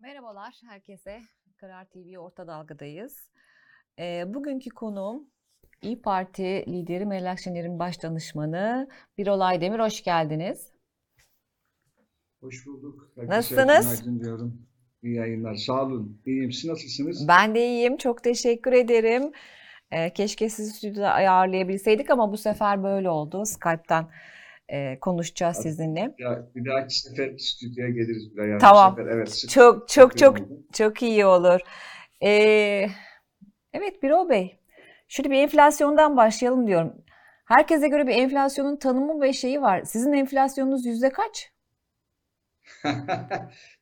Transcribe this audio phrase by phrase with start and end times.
[0.00, 1.20] Merhabalar herkese.
[1.56, 3.30] Karar TV Orta Dalga'dayız.
[3.98, 5.26] Ee, bugünkü konuğum
[5.82, 8.88] İyi Parti lideri Meral Akşener'in baş danışmanı
[9.18, 9.78] Birol Aydemir.
[9.78, 10.72] Hoş geldiniz.
[12.40, 13.10] Hoş bulduk.
[13.14, 14.02] Herkese Nasılsınız?
[14.02, 14.66] günaydın diyorum.
[15.02, 15.54] İyi yayınlar.
[15.54, 16.22] Sağ olun.
[16.26, 16.52] İyiyim.
[16.52, 17.28] Siz nasılsınız?
[17.28, 17.96] Ben de iyiyim.
[17.96, 19.32] Çok teşekkür ederim.
[19.90, 23.46] Ee, keşke sizi stüdyoda ayarlayabilseydik ama bu sefer böyle oldu.
[23.46, 24.10] Skype'tan
[24.70, 25.68] e, konuşacağız Tabii.
[25.68, 26.14] sizinle.
[26.18, 28.96] Ya bir dahaki sefer stüdyoya geliriz bir yani Tamam.
[28.96, 29.44] Sefer, evet.
[29.48, 30.36] Çok çok çok
[30.72, 31.60] çok iyi olur.
[32.22, 32.86] Ee,
[33.72, 34.56] evet Birol Bey.
[35.08, 36.92] Şöyle bir enflasyondan başlayalım diyorum.
[37.44, 39.82] Herkese göre bir enflasyonun tanımı ve şeyi var.
[39.84, 41.52] Sizin enflasyonunuz yüzde kaç?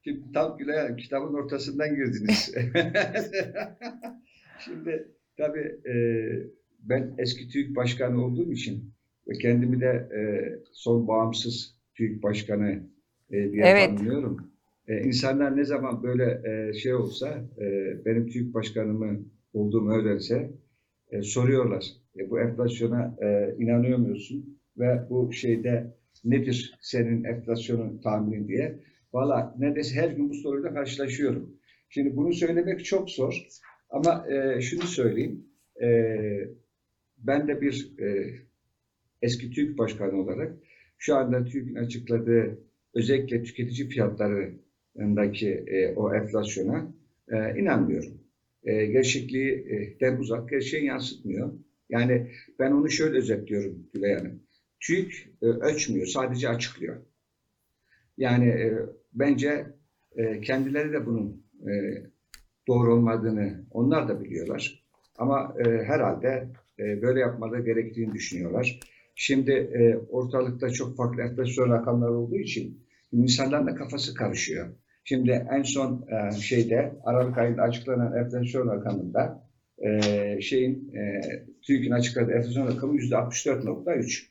[0.05, 2.55] Şimdi tam Gülay Hanım, kitabın ortasından girdiniz.
[4.59, 5.95] Şimdi tabii e,
[6.79, 8.95] ben eski TÜİK Başkanı olduğum için
[9.29, 10.21] ve kendimi de e,
[10.73, 12.83] son bağımsız TÜİK Başkanı
[13.31, 13.89] e, diye Evet.
[13.89, 14.53] tanımlıyorum.
[14.89, 17.29] E, insanlar ne zaman böyle e, şey olsa,
[17.61, 19.21] e, benim TÜİK Başkanımı
[19.53, 20.51] olduğumu öğrense
[21.11, 21.85] e, soruyorlar.
[22.19, 24.59] E, bu enflasyona e, inanıyor musun?
[24.79, 28.81] Ve bu şeyde nedir senin enflasyonun tahminin diye.
[29.13, 31.51] Valla neredeyse her gün bu soruyla karşılaşıyorum.
[31.89, 33.47] Şimdi bunu söylemek çok zor.
[33.91, 35.45] Ama e, şunu söyleyeyim.
[35.83, 35.89] E,
[37.19, 38.35] ben de bir e,
[39.23, 40.53] eski TÜİK Başkanı olarak
[40.99, 42.59] şu anda TÜİK'in açıkladığı
[42.95, 46.93] özellikle tüketici fiyatlarındaki e, o enflasyona
[47.29, 48.21] e, inanmıyorum.
[48.65, 51.53] E, gerçekliğinden uzak, gerçeği yansıtmıyor.
[51.89, 54.43] Yani ben onu şöyle özetliyorum Gülay Hanım.
[54.81, 56.97] TÜİK e, ölçmüyor, sadece açıklıyor.
[58.17, 58.73] Yani e,
[59.13, 59.67] bence
[60.17, 62.03] e, kendileri de bunun e,
[62.69, 64.85] doğru olmadığını onlar da biliyorlar.
[65.17, 66.49] Ama e, herhalde
[66.79, 68.81] e, böyle yapmaları gerektiğini düşünüyorlar.
[69.21, 74.69] Şimdi e, ortalıkta çok farklı enflasyon rakamları olduğu için insanların da kafası karışıyor.
[75.05, 79.49] Şimdi en son e, şeyde Aralık ayında açıklanan enflasyon rakamında
[79.79, 81.23] e, şeyin e,
[81.67, 84.23] TÜİK'in açıkladığı enflasyon rakamı %64.3.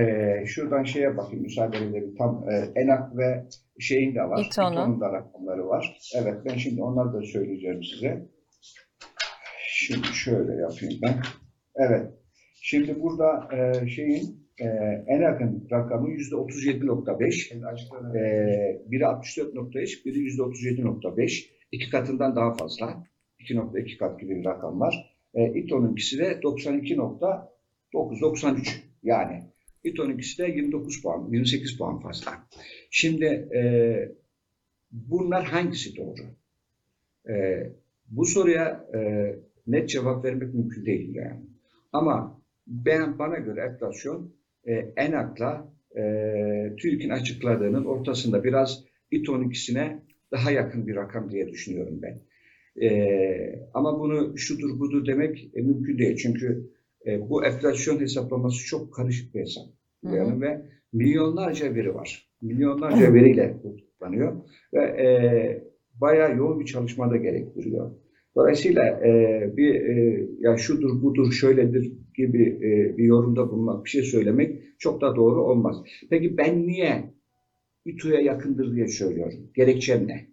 [0.00, 3.44] E, şuradan şeye bakayım müsaadenizle bir tam e, ENAK ve
[3.78, 4.46] şeyin de var.
[4.50, 4.72] İTO'nun.
[4.72, 5.98] İTO'nun da rakamları var.
[6.14, 8.26] Evet ben şimdi onları da söyleyeceğim size.
[9.68, 11.14] Şimdi şöyle yapayım ben.
[11.76, 12.25] Evet.
[12.68, 14.64] Şimdi burada e, şeyin e,
[15.06, 18.18] ENAK'ın rakamı %37.5.
[18.18, 21.46] E, biri 64.3, biri %37.5.
[21.72, 23.04] İki katından daha fazla.
[23.40, 25.16] 2.2 kat gibi bir rakam var.
[25.34, 29.42] E, İTO'nunkisi de 92.9, 93 yani.
[29.84, 32.32] İTO'nunkisi de 29 puan, 28 puan fazla.
[32.90, 33.62] Şimdi e,
[34.92, 36.22] bunlar hangisi doğru?
[37.28, 37.66] E,
[38.08, 38.98] bu soruya e,
[39.66, 41.40] net cevap vermek mümkün değil yani.
[41.92, 42.35] Ama
[42.66, 44.34] ben bana göre enflasyon
[44.64, 46.02] e, ENAK'la e,
[46.76, 52.20] TÜİK'in açıkladığının ortasında biraz İTO'nunkisine daha yakın bir rakam diye düşünüyorum ben.
[52.82, 56.16] E, ama bunu şudur budur demek e, mümkün değil.
[56.16, 56.70] Çünkü
[57.06, 59.64] e, bu enflasyon hesaplaması çok karışık bir hesap.
[60.04, 60.16] Hı hı.
[60.16, 60.62] Yani ve
[60.92, 62.28] milyonlarca veri var.
[62.42, 64.32] Milyonlarca veriyle bu toplanıyor
[64.74, 65.08] ve e,
[66.00, 67.90] bayağı yoğun bir çalışma da gerektiriyor.
[68.36, 74.02] Dolayısıyla e, bir e, ya şudur budur şöyledir gibi e, bir yorumda bulunmak, bir şey
[74.02, 75.76] söylemek çok da doğru olmaz.
[76.10, 77.04] Peki ben niye
[77.84, 79.50] İTÜ'ye yakındır diye söylüyorum?
[79.54, 80.26] Gerekçem ne?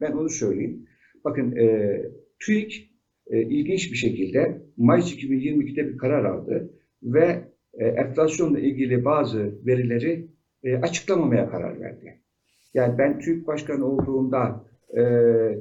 [0.00, 0.86] Ben onu söyleyeyim.
[1.24, 2.00] Bakın e,
[2.40, 2.90] TÜİK
[3.26, 6.70] e, ilginç bir şekilde Mayıs 2022'de bir karar aldı
[7.02, 10.28] ve e, enflasyonla ilgili bazı verileri
[10.64, 12.20] e, açıklamamaya karar verdi.
[12.74, 14.64] Yani ben TÜİK Başkanı olduğumda
[14.96, 15.02] e,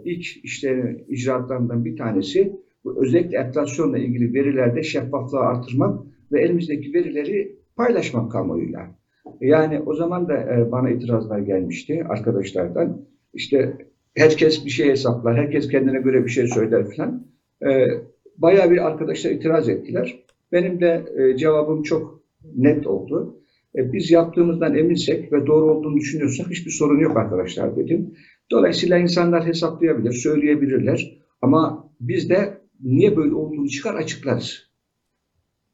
[0.05, 2.53] ilk işlerin icraatlarından bir tanesi
[2.85, 5.99] özellikle enflasyonla ilgili verilerde şeffaflığı artırmak
[6.31, 8.95] ve elimizdeki verileri paylaşmak kamuoyuyla.
[9.41, 13.05] Yani o zaman da e, bana itirazlar gelmişti arkadaşlardan.
[13.33, 13.77] İşte
[14.15, 17.27] herkes bir şey hesaplar, herkes kendine göre bir şey söyler falan.
[17.65, 17.87] E,
[18.37, 20.23] bayağı bir arkadaşlar itiraz ettiler.
[20.51, 22.23] Benim de e, cevabım çok
[22.55, 23.39] net oldu.
[23.75, 28.13] E, biz yaptığımızdan eminsek ve doğru olduğunu düşünüyorsak hiçbir sorun yok arkadaşlar dedim.
[28.51, 31.17] Dolayısıyla insanlar hesaplayabilir, söyleyebilirler.
[31.41, 34.73] Ama biz de niye böyle olduğunu çıkar açıklarız.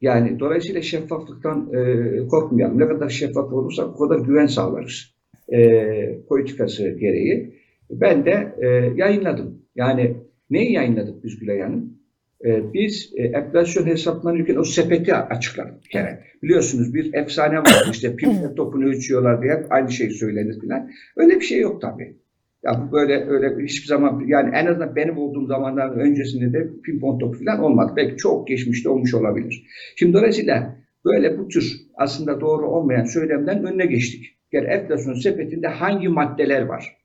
[0.02, 2.80] Yani dolayısıyla şeffaflıktan e, korkmayalım.
[2.80, 5.16] Ne kadar şeffaf olursak o kadar güven sağlarız.
[5.54, 7.60] E, politikası gereği.
[7.90, 9.62] Ben de e, yayınladım.
[9.76, 10.16] Yani
[10.50, 12.00] neyi yayınladık biz Gülay Hanım?
[12.46, 16.24] E, biz e, enflasyon hesaplanırken o sepeti açıkladık bir kere.
[16.44, 20.92] Biliyorsunuz bir efsane var işte ping topunu ölçüyorlar diye hep aynı şey söylenir falan.
[21.18, 22.18] Öyle bir şey yok tabii.
[22.64, 27.20] Ya bu böyle öyle hiçbir zaman yani en azından benim olduğum zamanların öncesinde de pimpon
[27.20, 27.94] topu falan olmadı.
[27.98, 29.68] Belki çok geçmişte olmuş olabilir.
[29.96, 30.76] Şimdi dolayısıyla
[31.06, 34.26] böyle bu tür aslında doğru olmayan söylemden önüne geçtik.
[34.52, 36.98] Yani enflasyon sepetinde hangi maddeler var?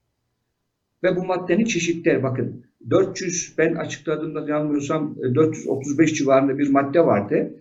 [1.02, 7.54] Ve bu maddenin çeşitleri bakın 400 ben açıkladığımda yanılmıyorsam e, 435 civarında bir madde vardı.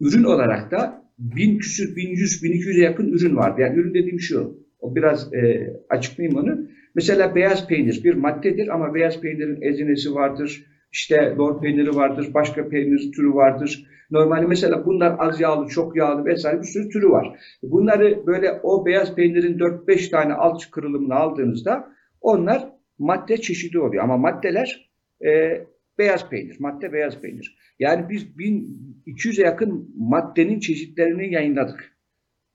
[0.00, 3.60] Ürün olarak da 1000 küsür, 1100, 1200'e yakın ürün vardı.
[3.60, 4.62] Yani ürün dediğim şu.
[4.80, 6.68] O biraz e, açıklayayım onu.
[6.94, 10.66] Mesela beyaz peynir bir maddedir ama beyaz peynirin ezinesi vardır.
[10.92, 13.86] İşte lor peyniri vardır, başka peynir türü vardır.
[14.10, 17.38] Normalde mesela bunlar az yağlı, çok yağlı vesaire bir sürü türü var.
[17.62, 21.88] Bunları böyle o beyaz peynirin 4-5 tane alt kırılımını aldığınızda
[22.20, 22.68] onlar
[22.98, 24.04] madde çeşidi oluyor.
[24.04, 24.90] Ama maddeler
[25.24, 25.60] e,
[25.98, 27.58] beyaz peynir, madde beyaz peynir.
[27.78, 31.96] Yani biz 1200'e yakın maddenin çeşitlerini yayınladık.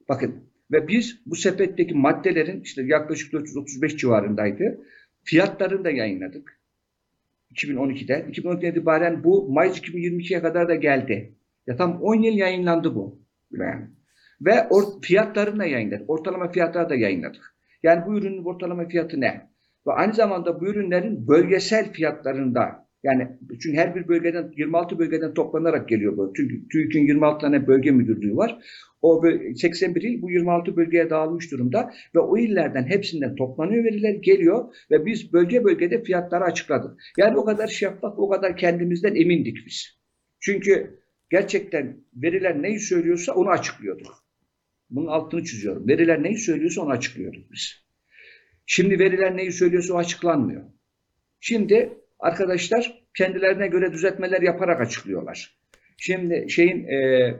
[0.09, 4.81] Bakın ve biz bu sepetteki maddelerin işte yaklaşık 435 civarındaydı.
[5.23, 6.61] Fiyatlarını da yayınladık.
[7.55, 8.25] 2012'de.
[8.31, 11.35] 2012'den itibaren bu Mayıs 2022'ye kadar da geldi.
[11.67, 13.21] Ya tam 10 yıl yayınlandı bu.
[13.51, 13.85] Yani.
[14.41, 16.09] Ve or, fiyatlarını da yayınladık.
[16.09, 17.55] Ortalama fiyatları da yayınladık.
[17.83, 19.49] Yani bu ürünün ortalama fiyatı ne?
[19.87, 23.27] Ve aynı zamanda bu ürünlerin bölgesel fiyatlarında yani
[23.63, 26.33] çünkü her bir bölgeden 26 bölgeden toplanarak geliyor bu.
[26.35, 28.59] Çünkü TÜİK'in 26 tane bölge müdürlüğü var.
[29.01, 29.23] O
[29.55, 35.05] 81 il bu 26 bölgeye dağılmış durumda ve o illerden hepsinden toplanıyor veriler geliyor ve
[35.05, 37.01] biz bölge bölgede fiyatları açıkladık.
[37.17, 39.97] Yani o kadar şeffaf, o kadar kendimizden emindik biz.
[40.39, 40.99] Çünkü
[41.29, 44.27] gerçekten veriler neyi söylüyorsa onu açıklıyorduk.
[44.89, 45.87] Bunun altını çiziyorum.
[45.87, 47.87] Veriler neyi söylüyorsa onu açıklıyorduk biz.
[48.65, 50.63] Şimdi veriler neyi söylüyorsa o açıklanmıyor.
[51.39, 55.57] Şimdi arkadaşlar kendilerine göre düzeltmeler yaparak açıklıyorlar.
[55.97, 57.33] Şimdi şeyin e,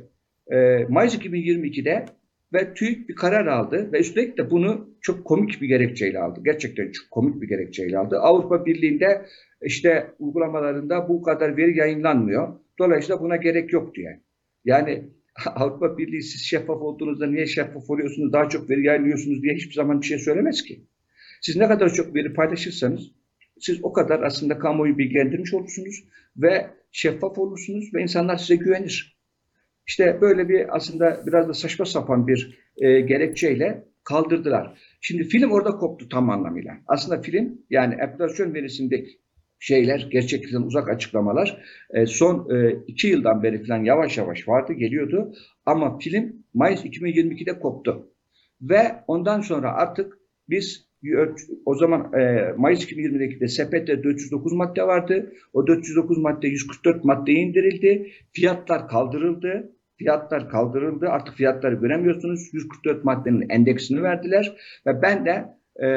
[0.52, 2.06] e, Mayıs 2022'de
[2.54, 6.40] ve TÜİK bir karar aldı ve üstelik de bunu çok komik bir gerekçeyle aldı.
[6.46, 8.18] Gerçekten çok komik bir gerekçeyle aldı.
[8.20, 9.26] Avrupa Birliği'nde
[9.62, 12.60] işte uygulamalarında bu kadar veri yayınlanmıyor.
[12.80, 14.22] Dolayısıyla buna gerek yok diye.
[14.66, 15.04] Yani
[15.56, 20.02] Avrupa Birliği siz şeffaf olduğunuzda niye şeffaf oluyorsunuz, daha çok veri yayınlıyorsunuz diye hiçbir zaman
[20.02, 20.82] bir şey söylemez ki.
[21.42, 23.12] Siz ne kadar çok veri paylaşırsanız
[23.60, 26.04] siz o kadar aslında kamuoyu bilgilendirmiş olursunuz
[26.38, 29.17] ve şeffaf olursunuz ve insanlar size güvenir.
[29.88, 34.80] İşte böyle bir aslında biraz da saçma sapan bir e, gerekçeyle kaldırdılar.
[35.02, 36.78] Şimdi film orada koptu tam anlamıyla.
[36.88, 39.20] Aslında film yani enflasyon verisindeki
[39.60, 41.64] şeyler, gerçeklikten uzak açıklamalar
[41.94, 45.34] e, son e, iki yıldan beri falan yavaş yavaş vardı, geliyordu.
[45.66, 48.12] Ama film Mayıs 2022'de koptu.
[48.62, 50.18] Ve ondan sonra artık
[50.50, 50.88] biz
[51.66, 55.34] o zaman e, Mayıs 2022'de sepette 409 madde vardı.
[55.54, 58.12] O 409 madde 144 maddeye indirildi.
[58.34, 59.77] Fiyatlar kaldırıldı.
[59.98, 61.10] Fiyatlar kaldırıldı.
[61.10, 62.50] Artık fiyatları göremiyorsunuz.
[62.54, 64.58] 144 maddenin endeksini verdiler.
[64.86, 65.46] Ve ben de
[65.86, 65.88] e,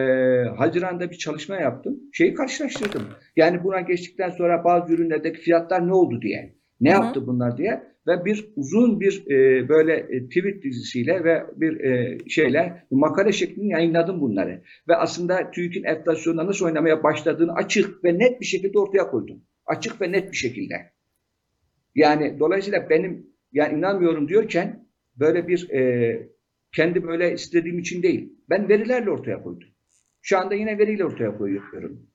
[0.56, 2.00] Haziran'da bir çalışma yaptım.
[2.12, 3.02] Şeyi karşılaştırdım.
[3.36, 6.54] Yani buna geçtikten sonra bazı ürünlerdeki fiyatlar ne oldu diye.
[6.80, 11.80] Ne yaptı bunlar diye ve bir uzun bir e, böyle e, tweet dizisiyle ve bir
[11.80, 14.62] e, şeyle makale şeklinde yayınladım bunları.
[14.88, 19.42] Ve aslında TÜİK'in enflasyonla nasıl oynamaya başladığını açık ve net bir şekilde ortaya koydum.
[19.66, 20.74] Açık ve net bir şekilde.
[21.94, 24.86] Yani dolayısıyla benim yani inanmıyorum diyorken
[25.16, 26.30] böyle bir e,
[26.76, 28.32] kendi böyle istediğim için değil.
[28.50, 29.68] Ben verilerle ortaya koydum.
[30.22, 32.06] Şu anda yine veriyle ortaya koyuyorum.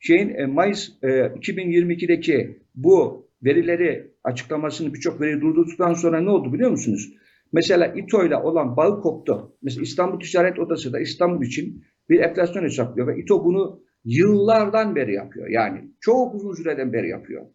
[0.00, 6.70] Şeyin e, Mayıs e, 2022'deki bu verileri açıklamasını birçok veriyi durdurduktan sonra ne oldu biliyor
[6.70, 7.14] musunuz?
[7.52, 9.56] Mesela İTO ile olan bağı koptu.
[9.62, 15.14] Mesela İstanbul Ticaret Odası da İstanbul için bir enflasyon hesaplıyor ve İTO bunu yıllardan beri
[15.14, 15.48] yapıyor.
[15.48, 17.46] Yani çok uzun süreden beri yapıyor.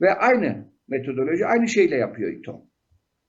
[0.00, 2.66] Ve aynı metodoloji aynı şeyle yapıyor İTO.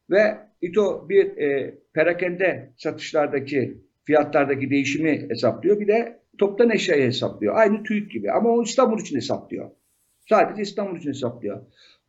[0.10, 5.80] Ve İTO bir e, perakende satışlardaki fiyatlardaki değişimi hesaplıyor.
[5.80, 7.56] Bir de toptan eşyayı hesaplıyor.
[7.56, 9.72] Aynı TÜİK gibi ama o İstanbul için hesaplıyor.
[10.30, 11.66] Sadece İstanbul için hesaplıyor.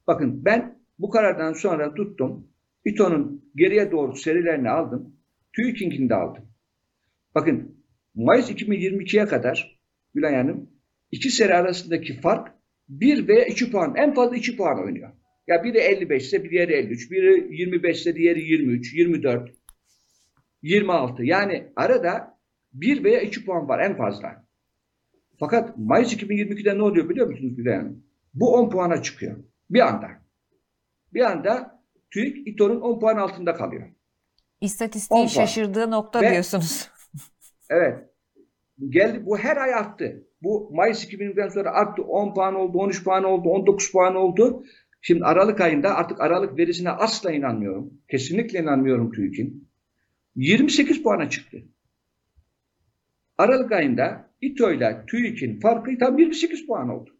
[0.06, 2.48] Bakın ben bu karardan sonra tuttum.
[2.84, 5.16] İTO'nun geriye doğru serilerini aldım.
[5.52, 6.44] TÜİK'inkini de aldım.
[7.34, 7.76] Bakın
[8.14, 9.80] Mayıs 2022'ye kadar
[10.14, 10.70] Gülay Hanım
[11.10, 12.52] iki seri arasındaki fark
[12.88, 15.12] 1 veya 2 puan en fazla 2 puan oynuyor.
[15.46, 19.50] Ya biri 55 ise bir diğeri 53, biri 25 ise diğeri 23, 24,
[20.62, 21.24] 26.
[21.24, 22.38] Yani arada
[22.72, 24.46] 1 veya 2 puan var en fazla.
[25.40, 28.04] Fakat Mayıs 2022'de ne oluyor biliyor musunuz Gülay Hanım?
[28.34, 29.36] Bu 10 puana çıkıyor.
[29.70, 30.08] Bir anda.
[31.14, 33.88] Bir anda TÜİK İTO'nun 10 puan altında kalıyor.
[34.60, 36.90] İstatistiğin şaşırdığı nokta Ve, diyorsunuz.
[37.70, 37.98] evet.
[38.88, 40.26] Geldi, bu her ay arttı.
[40.42, 42.02] Bu Mayıs 2000'den sonra arttı.
[42.02, 44.64] 10 puan oldu, 13 puan oldu, 19 puan oldu.
[45.06, 47.94] Şimdi Aralık ayında artık Aralık verisine asla inanmıyorum.
[48.10, 49.68] Kesinlikle inanmıyorum TÜİK'in.
[50.36, 51.62] 28 puana çıktı.
[53.38, 57.10] Aralık ayında İTO ile TÜİK'in farkı tam 28 puan oldu.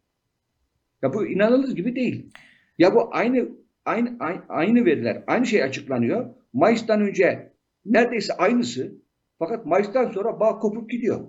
[1.03, 2.33] Ya bu inanılır gibi değil.
[2.79, 3.49] Ya bu aynı
[3.85, 4.17] aynı
[4.49, 6.35] aynı, veriler, aynı şey açıklanıyor.
[6.53, 7.53] Mayıs'tan önce
[7.85, 8.95] neredeyse aynısı.
[9.39, 11.21] Fakat Mayıs'tan sonra bağ kopup gidiyor.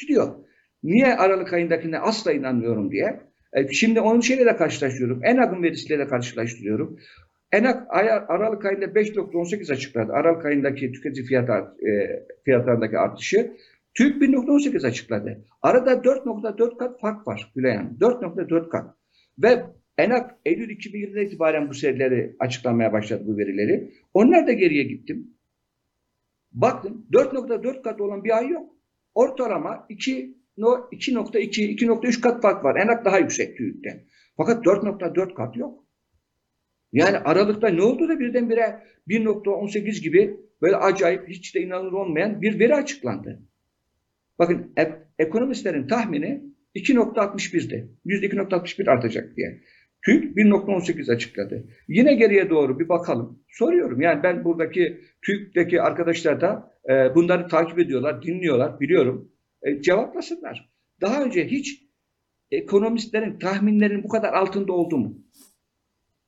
[0.00, 0.34] Gidiyor.
[0.82, 3.26] Niye Aralık ayındakine asla inanmıyorum diye.
[3.56, 5.24] E, şimdi onun şeyle de karşılaştırıyorum.
[5.24, 6.98] ENAG'ın verisiyle de karşılaştırıyorum.
[7.52, 10.12] ENAG ay- Aralık ayında 5.18 açıkladı.
[10.12, 13.52] Aralık ayındaki tüketici fiyat e, fiyatlarındaki artışı.
[13.94, 15.44] TÜİK 1.18 açıkladı.
[15.62, 17.96] Arada 4.4 kat fark var Gülay Hanım.
[18.00, 18.94] 4.4 kat.
[19.38, 19.64] Ve
[19.98, 23.92] ENAG Eylül 2020'den itibaren bu serileri açıklamaya başladı bu verileri.
[24.14, 25.30] Onlar da geriye gittim.
[26.52, 28.70] Baktım 4.4 kat olan bir ay yok.
[29.14, 32.76] Ortalama 2 no- 2.2 2.3 kat fark var.
[32.76, 34.00] ENAG daha yüksek TÜİK'ten.
[34.36, 35.84] Fakat 4.4 kat yok.
[36.92, 42.58] Yani Aralık'ta ne oldu da birdenbire 1.18 gibi böyle acayip hiç de inanılır olmayan bir
[42.58, 43.42] veri açıklandı.
[44.38, 46.42] Bakın e- ekonomistlerin tahmini
[46.74, 47.88] 2.61'di.
[48.06, 49.60] %2.61 artacak diye.
[50.04, 51.64] TÜİK 1.18 açıkladı.
[51.88, 53.42] Yine geriye doğru bir bakalım.
[53.48, 59.32] Soruyorum yani ben buradaki TÜİK'teki arkadaşlar da e, bunları takip ediyorlar, dinliyorlar, biliyorum.
[59.66, 60.70] E, cevaplasınlar.
[61.00, 61.82] Daha önce hiç
[62.50, 65.18] ekonomistlerin tahminlerinin bu kadar altında oldu mu?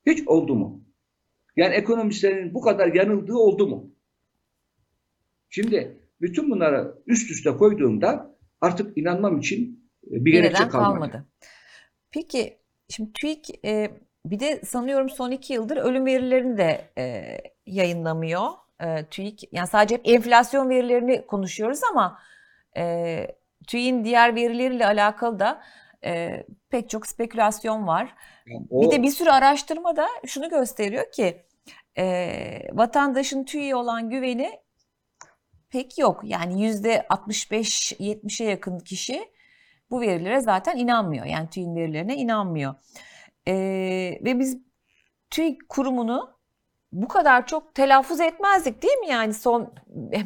[0.07, 0.85] Hiç oldu mu?
[1.57, 3.91] Yani ekonomistlerin bu kadar yanıldığı oldu mu?
[5.49, 10.73] Şimdi bütün bunları üst üste koyduğumda artık inanmam için e, bir gerekçe kalmadı.
[10.73, 11.27] kalmadı.
[12.11, 13.91] Peki şimdi TÜİK e,
[14.25, 18.47] bir de sanıyorum son iki yıldır ölüm verilerini de e, yayınlamıyor.
[18.81, 22.19] E, TÜİK yani sadece hep enflasyon verilerini konuşuyoruz ama
[22.79, 23.27] e,
[23.67, 25.63] TÜİK'in diğer verileriyle alakalı da
[26.05, 28.15] e, pek çok spekülasyon var.
[28.47, 31.43] Yani Bir o- de bir sürü araştırma da şunu gösteriyor ki
[31.99, 32.37] e,
[32.73, 34.51] vatandaşın TÜİ'ye olan güveni
[35.71, 36.21] pek yok.
[36.25, 39.25] Yani yüzde 65-70'e yakın kişi
[39.91, 41.27] bu verilere zaten inanmıyor.
[41.27, 42.75] Yani TÜİK'in verilerine inanmıyor.
[43.49, 43.55] E,
[44.25, 44.59] ve biz
[45.31, 46.38] TÜİK kurumunu
[46.93, 49.07] bu kadar çok telaffuz etmezdik değil mi?
[49.11, 49.73] Yani son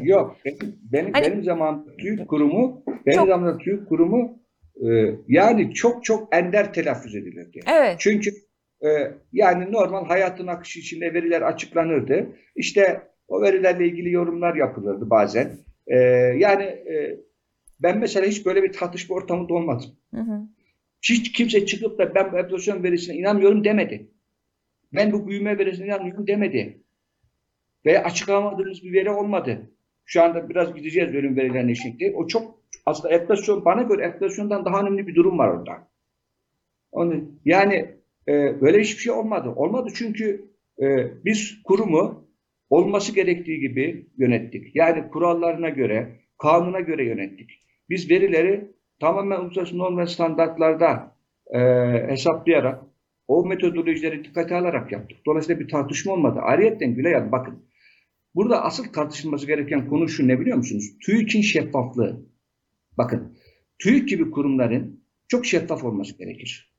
[0.03, 0.37] Yok.
[0.45, 4.39] Benim, benim, Hani- benim zamanımda TÜİK kurumu, benim Çok- zamanımda TÜİK kurumu
[4.77, 4.87] e,
[5.29, 7.61] yani çok çok ender telaffuz edilirdi.
[7.73, 8.31] evet Çünkü
[8.85, 8.89] e,
[9.33, 12.27] yani normal hayatın akışı içinde veriler açıklanırdı.
[12.57, 15.53] İşte o verilerle ilgili yorumlar yapılırdı bazen.
[15.87, 15.97] E,
[16.39, 17.21] yani e,
[17.81, 19.91] ben mesela hiç böyle bir tartışma ortamında olmadım.
[20.15, 20.41] hı hı,
[21.03, 24.11] Hiç kimse çıkıp da ben bu enflasyon verisine inanmıyorum demedi.
[24.95, 26.83] Ben bu büyüme verisine inanmıyorum demedi.
[27.87, 29.71] Ve açıklamadığımız bir veri olmadı.
[30.05, 32.13] Şu anda biraz gideceğiz ölüm verilerine şimdi.
[32.17, 35.89] O çok aslında enflasyon bana göre enflasyondan daha önemli bir durum var orada.
[36.93, 37.75] Onu, yani
[38.29, 39.49] e, böyle hiçbir şey olmadı.
[39.57, 40.51] Olmadı çünkü
[40.83, 40.87] e,
[41.25, 42.29] biz kurumu
[42.71, 44.77] olması gerektiği gibi yönettik.
[44.77, 46.09] Yani kurallarına göre,
[46.39, 47.51] kanuna göre yönettik.
[47.91, 48.71] Biz verileri
[49.01, 51.17] tamamen uluslararası norm ve standartlarda
[51.55, 51.59] e,
[52.09, 52.83] hesaplayarak
[53.33, 55.19] o metodolojileri dikkate alarak yaptık.
[55.27, 56.39] Dolayısıyla bir tartışma olmadı.
[56.43, 57.65] Ayrıyeten Gülay Hanım bakın.
[58.35, 60.85] Burada asıl tartışılması gereken konu şu ne biliyor musunuz?
[61.07, 62.27] TÜİK'in şeffaflığı.
[62.99, 63.39] Bakın
[63.79, 66.75] TÜİK gibi kurumların çok şeffaf olması gerekir.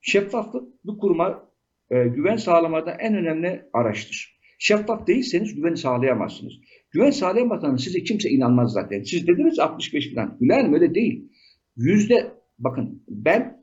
[0.00, 1.50] Şeffaflık bu kuruma
[1.90, 4.38] e, güven sağlamada en önemli araçtır.
[4.58, 6.52] Şeffaf değilseniz güveni sağlayamazsınız.
[6.90, 9.02] Güven sağlayamazsanız size kimse inanmaz zaten.
[9.02, 10.38] Siz dediniz 65 falan.
[10.50, 11.32] Hanım öyle değil.
[11.76, 13.57] Yüzde bakın ben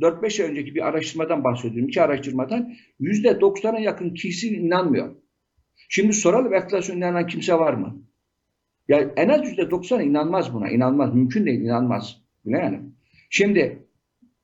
[0.00, 1.88] 4-5 ay önceki bir araştırmadan bahsediyorum.
[1.88, 5.16] iki araştırmadan yüzde 90'a yakın kişi inanmıyor.
[5.88, 8.02] Şimdi soralım enflasyon inanan kimse var mı?
[8.88, 10.70] Ya en az yüzde 90 inanmaz buna.
[10.70, 11.14] inanmaz.
[11.14, 12.16] Mümkün değil inanmaz.
[12.52, 12.94] Hanım.
[13.30, 13.86] Şimdi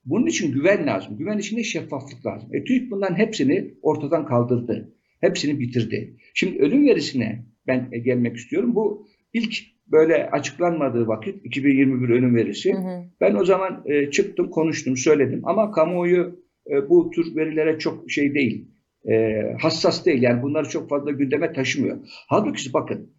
[0.04, 1.18] bunun için güven lazım.
[1.18, 2.54] Güven için de şeffaflık lazım.
[2.54, 4.92] E, TÜİK bunların hepsini ortadan kaldırdı.
[5.20, 6.16] Hepsini bitirdi.
[6.34, 8.74] Şimdi ölüm verisine ben gelmek istiyorum.
[8.74, 12.72] Bu ilk böyle açıklanmadığı vakit 2021 ölüm verisi.
[12.72, 13.04] hı hı.
[13.20, 16.40] Ben o zaman e, çıktım, konuştum, söyledim ama kamuoyu
[16.70, 18.68] e, bu tür verilere çok şey değil,
[19.08, 20.22] e, hassas değil.
[20.22, 21.98] Yani bunları çok fazla gündeme taşımıyor.
[22.04, 23.10] Halbuki bakın,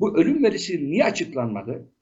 [0.00, 1.92] bu ölüm verisi niye açıklanmadı?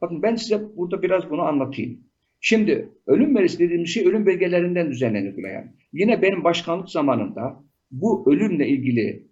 [0.00, 2.00] Bakın ben size burada biraz bunu anlatayım.
[2.40, 5.70] Şimdi ölüm verisi dediğimiz şey ölüm belgelerinden düzenlenir bile yani.
[5.92, 9.26] Yine benim başkanlık zamanında bu ölümle ilgili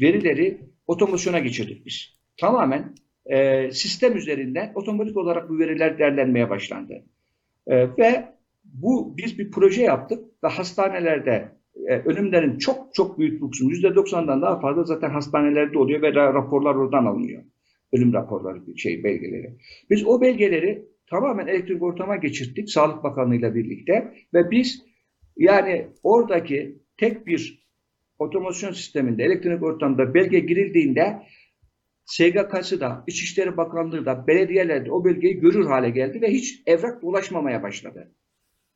[0.00, 2.18] verileri otomasyona geçirdik biz.
[2.36, 2.94] Tamamen
[3.28, 7.04] e, sistem üzerinden otomatik olarak bu veriler değerlenmeye başlandı.
[7.66, 8.24] E, ve
[8.64, 11.48] bu biz bir proje yaptık ve hastanelerde
[11.86, 16.34] e, ölümlerin çok çok büyük bir kısmı %90'dan daha fazla zaten hastanelerde oluyor ve ra-
[16.34, 17.42] raporlar oradan alınıyor.
[17.92, 19.56] Ölüm raporları, şey belgeleri.
[19.90, 24.82] Biz o belgeleri tamamen elektrik ortama geçirdik Sağlık Bakanlığı ile birlikte ve biz
[25.36, 27.68] yani oradaki tek bir
[28.18, 31.22] otomasyon sisteminde elektronik ortamda belge girildiğinde
[32.08, 37.02] SGK'sı da, İçişleri Bakanlığı da, belediyeler de o belgeyi görür hale geldi ve hiç evrak
[37.02, 38.12] dolaşmamaya başladı.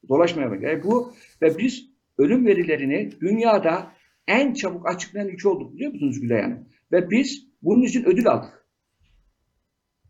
[0.08, 0.66] Dolaşmaya başladı.
[0.66, 1.12] Yani bu
[1.42, 3.92] ve biz ölüm verilerini dünyada
[4.26, 6.68] en çabuk açıklayan ülke olduk biliyor musunuz Gülay Hanım?
[6.92, 8.66] Ve biz bunun için ödül aldık.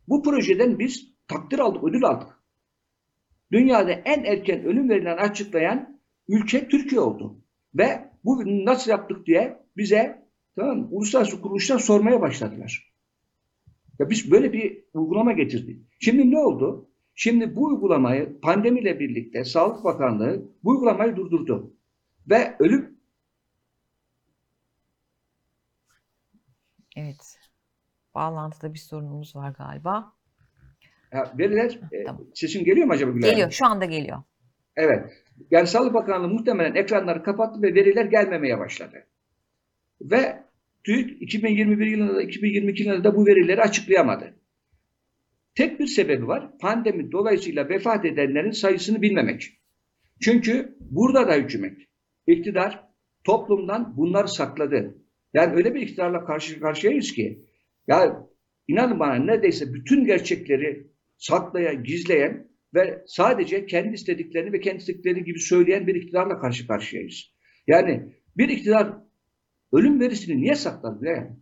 [0.09, 2.29] Bu projeden biz takdir aldık, ödül aldık.
[3.53, 7.45] Dünyada en erken ölüm verilerini açıklayan ülke Türkiye oldu.
[7.75, 12.92] Ve bu nasıl yaptık diye bize tamam uluslararası kuruluşlar sormaya başladılar.
[14.03, 15.87] Ya biz böyle bir uygulama getirdik.
[16.01, 16.89] Şimdi ne oldu?
[17.15, 21.75] Şimdi bu uygulamayı pandemiyle birlikte Sağlık Bakanlığı bu uygulamayı durdurdu.
[22.31, 22.99] Ve ölüm
[26.97, 27.39] Evet.
[28.15, 30.13] Bağlantıda bir sorunumuz var galiba.
[31.13, 32.25] ya veriler e, Tamam.
[32.35, 33.31] sesim geliyor mu acaba Gülay?
[33.31, 33.51] Geliyor.
[33.51, 34.23] Şu anda geliyor.
[34.77, 35.25] Evet.
[35.51, 39.07] Yani Sağlık Bakanlığı muhtemelen ekranları kapattı ve veriler gelmemeye başladı.
[40.01, 40.43] Ve
[40.85, 44.35] TÜİK 2021 yılında da 2022 yılında da bu verileri açıklayamadı.
[45.55, 46.59] Tek bir sebebi var.
[46.59, 49.59] Pandemi dolayısıyla vefat edenlerin sayısını bilmemek.
[50.21, 51.79] Çünkü burada da hükümet,
[52.27, 52.89] iktidar
[53.25, 54.99] toplumdan bunları sakladı.
[55.35, 57.47] Yani öyle bir iktidarla karşı karşıyayız ki
[57.87, 58.27] ya
[58.69, 60.87] inanın bana neredeyse bütün gerçekleri
[61.17, 67.33] saklayan, gizleyen ve sadece kendi istediklerini ve kendi istedikleri gibi söyleyen bir iktidarla karşı karşıyayız.
[67.67, 68.93] Yani bir iktidar
[69.73, 71.37] ölüm verisini niye saklar bile?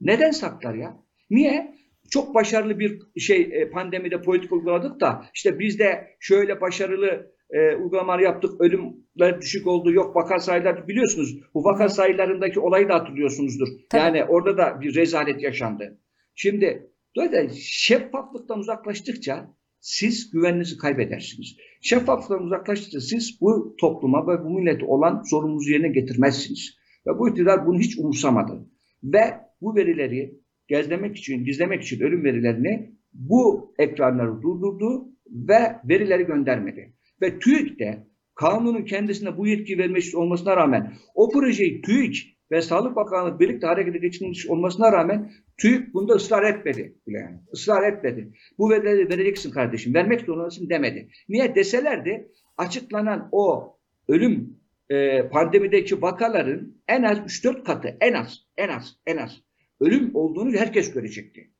[0.00, 0.96] Neden saklar ya?
[1.30, 1.74] Niye?
[2.10, 7.76] Çok başarılı bir şey e, pandemide politik uyguladık da işte biz de şöyle başarılı e,
[7.76, 8.60] uygulamalar yaptık.
[8.60, 9.92] Ölümler düşük oldu.
[9.92, 11.38] Yok vaka sayıları biliyorsunuz.
[11.54, 13.68] Bu vaka sayılarındaki olayı da hatırlıyorsunuzdur.
[13.90, 14.02] Tabii.
[14.02, 16.00] Yani orada da bir rezalet yaşandı.
[16.34, 21.56] Şimdi dolayısıyla şeffaflıktan uzaklaştıkça siz güveninizi kaybedersiniz.
[21.80, 26.78] Şeffaflıktan uzaklaştıkça siz bu topluma ve bu millete olan sorumluluğunuzu yerine getirmezsiniz.
[27.06, 28.66] Ve bu iktidar bunu hiç umursamadı.
[29.04, 36.92] Ve bu verileri gizlemek için, gizlemek için ölüm verilerini bu ekranları durdurdu ve verileri göndermedi.
[37.22, 42.96] Ve TÜİK de kanunun kendisine bu yetki vermiş olmasına rağmen o projeyi TÜİK ve Sağlık
[42.96, 47.36] Bakanlığı birlikte harekete geçirmiş olmasına rağmen TÜİK bunda ısrar etmedi bile yani.
[47.52, 48.32] Israr etmedi.
[48.58, 51.08] Bu verileri vereceksin kardeşim, vermek zorundasın demedi.
[51.28, 53.76] Niye deselerdi açıklanan o
[54.08, 54.56] ölüm
[54.90, 59.42] e, pandemideki vakaların en az 3-4 katı en az en az en az
[59.80, 61.50] ölüm olduğunu herkes görecekti.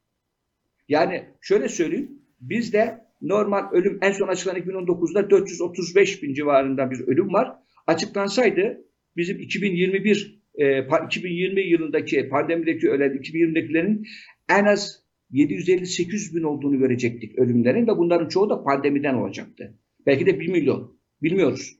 [0.89, 7.33] Yani şöyle söyleyeyim bizde normal ölüm en son açıklanan 2019'da 435 bin civarında bir ölüm
[7.33, 7.53] var.
[7.87, 8.85] Açıklansaydı
[9.17, 14.07] bizim 2021 e, pa- 2020 yılındaki pandemideki ölen 2020'dekilerin
[14.49, 19.79] en az 750-800 bin olduğunu görecektik ölümlerin ve bunların çoğu da pandemiden olacaktı.
[20.07, 20.99] Belki de 1 milyon.
[21.23, 21.79] Bilmiyoruz.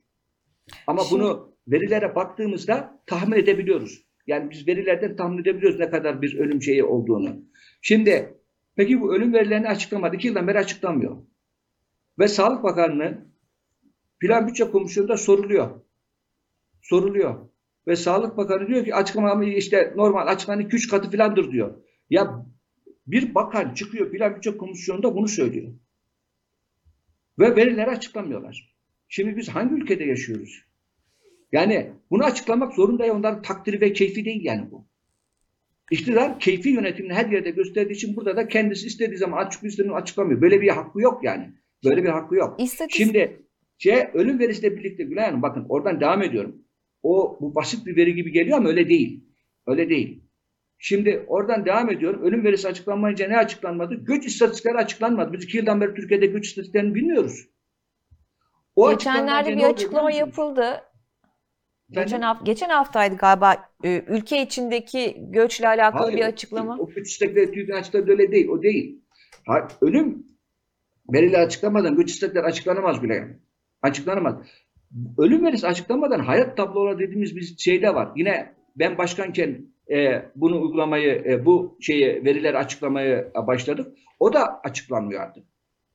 [0.87, 4.05] Ama Şimdi- bunu verilere baktığımızda tahmin edebiliyoruz.
[4.27, 7.45] Yani biz verilerden tahmin edebiliyoruz ne kadar bir ölüm şeyi olduğunu.
[7.81, 8.37] Şimdi
[8.75, 10.15] peki bu ölüm verilerini açıklamadı.
[10.15, 11.17] İki yıldan beri açıklanmıyor.
[12.19, 13.25] Ve Sağlık Bakanlığı
[14.19, 15.81] Plan Bütçe Komisyonu'nda soruluyor.
[16.81, 17.49] Soruluyor.
[17.87, 21.83] Ve Sağlık Bakanı diyor ki açıklamamı işte normal açıklanan 2-3 katı filandır diyor.
[22.09, 22.45] Ya
[23.07, 25.73] bir bakan çıkıyor Plan Bütçe Komisyonu'nda bunu söylüyor.
[27.39, 28.75] Ve verileri açıklamıyorlar.
[29.07, 30.65] Şimdi biz hangi ülkede yaşıyoruz?
[31.55, 34.87] Yani bunu açıklamak zorunda ya onların takdiri ve keyfi değil yani bu.
[35.91, 40.41] İktidar keyfi yönetimini her yerde gösterdiği için burada da kendisi istediği zaman açık istediğini açıklamıyor.
[40.41, 41.49] Böyle bir hakkı yok yani.
[41.85, 42.61] Böyle bir hakkı yok.
[42.61, 43.41] İstatistik Şimdi
[43.77, 46.55] şey, ölüm verisiyle birlikte Gülay Hanım bakın oradan devam ediyorum.
[47.03, 49.23] O bu basit bir veri gibi geliyor ama öyle değil.
[49.67, 50.23] Öyle değil.
[50.77, 52.23] Şimdi oradan devam ediyorum.
[52.23, 53.95] Ölüm verisi açıklanmayınca ne açıklanmadı?
[54.05, 55.33] Göç istatistikleri açıklanmadı.
[55.33, 57.47] Biz iki yıldan beri Türkiye'de göç istatistiklerini bilmiyoruz.
[58.75, 60.81] O geçenlerde bir açıklama yapıldı.
[61.89, 66.77] Geçen, hafta, geçen haftaydı galiba e, ülke içindeki göçle alakalı Hayır, bir açıklama.
[66.79, 68.47] O göç istekleri TÜİK'in açıkladığı öyle değil.
[68.47, 69.01] O değil.
[69.47, 70.25] Ha, ölüm
[71.13, 73.39] verileri açıklamadan göç istekleri açıklanamaz bile.
[73.81, 74.35] Açıklanamaz.
[75.17, 78.09] Ölüm verisi açıklamadan hayat tabloları dediğimiz bir şey de var.
[78.15, 83.97] Yine ben başkanken e, bunu uygulamayı, e, bu şeyi verileri açıklamaya başladık.
[84.19, 85.43] O da açıklanmıyor artık.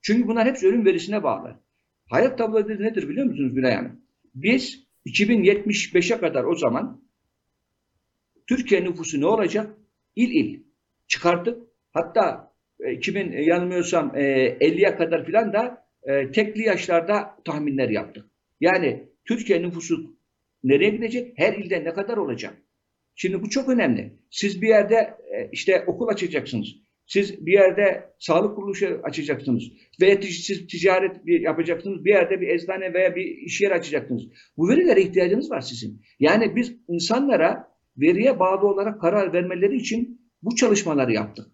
[0.03, 1.61] Çünkü bunlar hepsi ölüm verisine bağlı.
[2.11, 4.01] Hayat tabloları nedir biliyor musunuz Günay Hanım?
[4.35, 7.05] Biz 2075'e kadar o zaman
[8.47, 9.77] Türkiye nüfusu ne olacak?
[10.17, 10.61] İl il
[11.07, 11.63] çıkarttık.
[11.93, 14.21] Hatta e, 2000 e, yanılmıyorsam e,
[14.61, 18.27] 50'ye kadar filan da e, tekli yaşlarda tahminler yaptık.
[18.61, 20.17] Yani Türkiye nüfusu
[20.65, 21.39] nereye gidecek?
[21.39, 22.57] Her ilde ne kadar olacak?
[23.15, 24.13] Şimdi bu çok önemli.
[24.31, 26.69] Siz bir yerde e, işte okul açacaksınız.
[27.11, 29.63] Siz bir yerde sağlık kuruluşu açacaksınız.
[30.01, 32.05] Veya siz ticaret yapacaksınız.
[32.05, 34.23] Bir yerde bir eczane veya bir iş yeri açacaksınız.
[34.57, 36.03] Bu verilere ihtiyacınız var sizin.
[36.21, 41.47] Yani biz insanlara veriye bağlı olarak karar vermeleri için bu çalışmaları yaptık.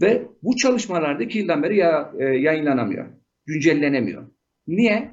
[0.00, 3.06] Ve bu çalışmalarda iki yıldan beri ya, e, yayınlanamıyor.
[3.46, 4.30] Güncellenemiyor.
[4.66, 5.10] Niye?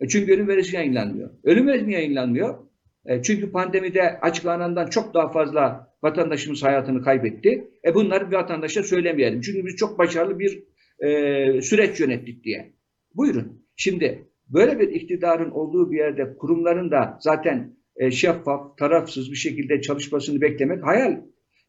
[0.00, 1.30] E, çünkü ölüm verisi yayınlanmıyor.
[1.44, 2.69] Ölüm verisi yayınlanmıyor?
[3.06, 7.70] E, çünkü pandemide açıklanandan çok daha fazla vatandaşımız hayatını kaybetti.
[7.84, 9.40] E bunları bir vatandaşa söylemeyelim.
[9.40, 10.64] Çünkü biz çok başarılı bir
[11.06, 12.72] e, süreç yönettik diye.
[13.14, 13.66] Buyurun.
[13.76, 19.80] Şimdi böyle bir iktidarın olduğu bir yerde kurumların da zaten e, şeffaf, tarafsız bir şekilde
[19.80, 21.20] çalışmasını beklemek hayal.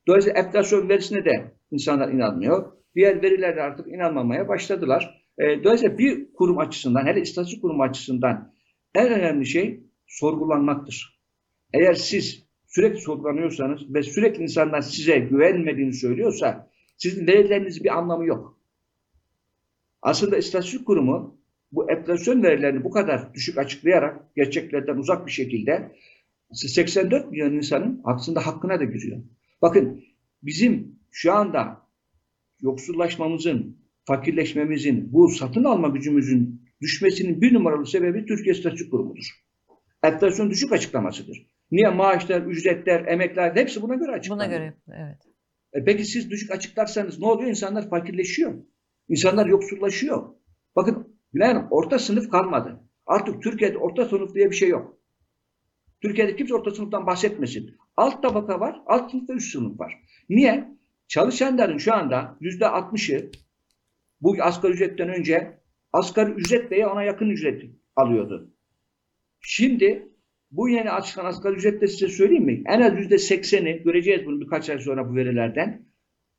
[0.08, 2.72] Dolayısıyla enflasyon verisine de insanlar inanmıyor.
[2.96, 5.24] Diğer verilere artık inanmamaya başladılar.
[5.38, 8.54] E, dolayısıyla bir kurum açısından, hele istatistik kurumu açısından
[8.96, 11.21] en önemli şey sorgulanmaktır.
[11.74, 18.58] Eğer siz sürekli sorgulanıyorsanız ve sürekli insanlar size güvenmediğini söylüyorsa sizin verilerinizin bir anlamı yok.
[20.02, 21.38] Aslında istatistik kurumu
[21.72, 25.96] bu enflasyon verilerini bu kadar düşük açıklayarak gerçeklerden uzak bir şekilde
[26.54, 29.18] 84 milyon insanın aslında hakkına da giriyor.
[29.62, 30.04] Bakın
[30.44, 31.82] bizim şu anda
[32.62, 39.42] yoksullaşmamızın, fakirleşmemizin, bu satın alma gücümüzün düşmesinin bir numaralı sebebi Türkiye İstatistik Kurumu'dur.
[40.04, 41.51] Enflasyon düşük açıklamasıdır.
[41.72, 41.90] Niye?
[41.90, 44.50] Maaşlar, ücretler, emekler hepsi buna göre Buna açıklanıyor.
[44.60, 45.18] göre evet.
[45.74, 47.50] E peki siz düşük açıklarsanız ne oluyor?
[47.50, 48.54] İnsanlar fakirleşiyor.
[49.10, 50.34] İnsanlar yoksullaşıyor.
[50.76, 52.80] Bakın Hanım orta sınıf kalmadı.
[53.06, 54.98] Artık Türkiye'de orta sınıf diye bir şey yok.
[56.02, 57.78] Türkiye'de kimse orta sınıftan bahsetmesin.
[57.98, 60.02] Alt tabaka var, alt sınıf ve üst sınıf var.
[60.30, 60.72] Niye?
[61.08, 63.32] Çalışanların şu anda yüzde altmışı
[64.22, 65.60] bu asgari ücretten önce
[65.94, 67.64] asgari ücret veya ona yakın ücret
[67.96, 68.54] alıyordu.
[69.40, 70.11] Şimdi
[70.52, 72.64] bu yeni açıklanan asgari ücretle size söyleyeyim mi?
[72.66, 75.86] En az yüzde sekseni göreceğiz bunu birkaç ay sonra bu verilerden.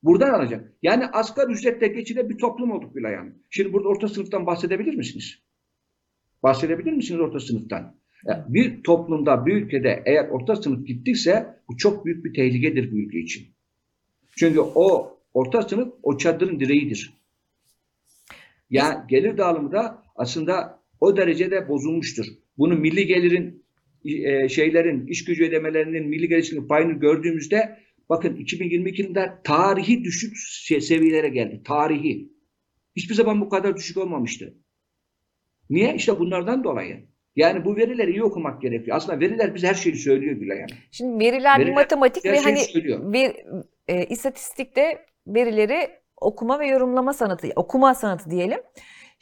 [0.02, 0.72] Buradan alacak.
[0.82, 3.32] Yani asgari ücretle geçinen bir toplum olduk bile yani.
[3.50, 5.38] Şimdi burada orta sınıftan bahsedebilir misiniz?
[6.42, 7.96] Bahsedebilir misiniz orta sınıftan?
[8.24, 12.96] Ya Bir toplumda, bir ülkede eğer orta sınıf gittiyse bu çok büyük bir tehlikedir bu
[12.96, 13.46] ülke için.
[14.36, 17.14] Çünkü o orta sınıf o çadırın direğidir.
[18.70, 22.26] Yani gelir dağılımı da aslında o derecede bozulmuştur.
[22.58, 23.61] Bunu milli gelirin
[24.04, 30.80] e, şeylerin, iş gücü ödemelerinin milli gelişim payını gördüğümüzde bakın 2022 yılında tarihi düşük se-
[30.80, 31.62] seviyelere geldi.
[31.64, 32.32] Tarihi.
[32.96, 34.54] Hiçbir zaman bu kadar düşük olmamıştı.
[35.70, 35.94] Niye?
[35.94, 37.12] İşte bunlardan dolayı.
[37.36, 38.96] Yani bu verileri iyi okumak gerekiyor.
[38.96, 40.70] Aslında veriler bize her şeyi söylüyor bile yani.
[40.90, 43.12] Şimdi veriler bir Veriler matematik her ve hani söylüyor.
[43.12, 43.32] ver,
[43.88, 48.58] e, istatistikte verileri okuma ve yorumlama sanatı, okuma sanatı diyelim.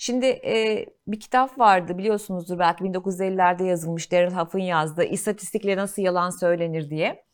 [0.02, 6.30] Şimdi e, bir kitap vardı biliyorsunuzdur belki 1950'lerde yazılmış Darren Huff'ın yazdığı İstatistikle Nasıl Yalan
[6.30, 7.24] Söylenir diye.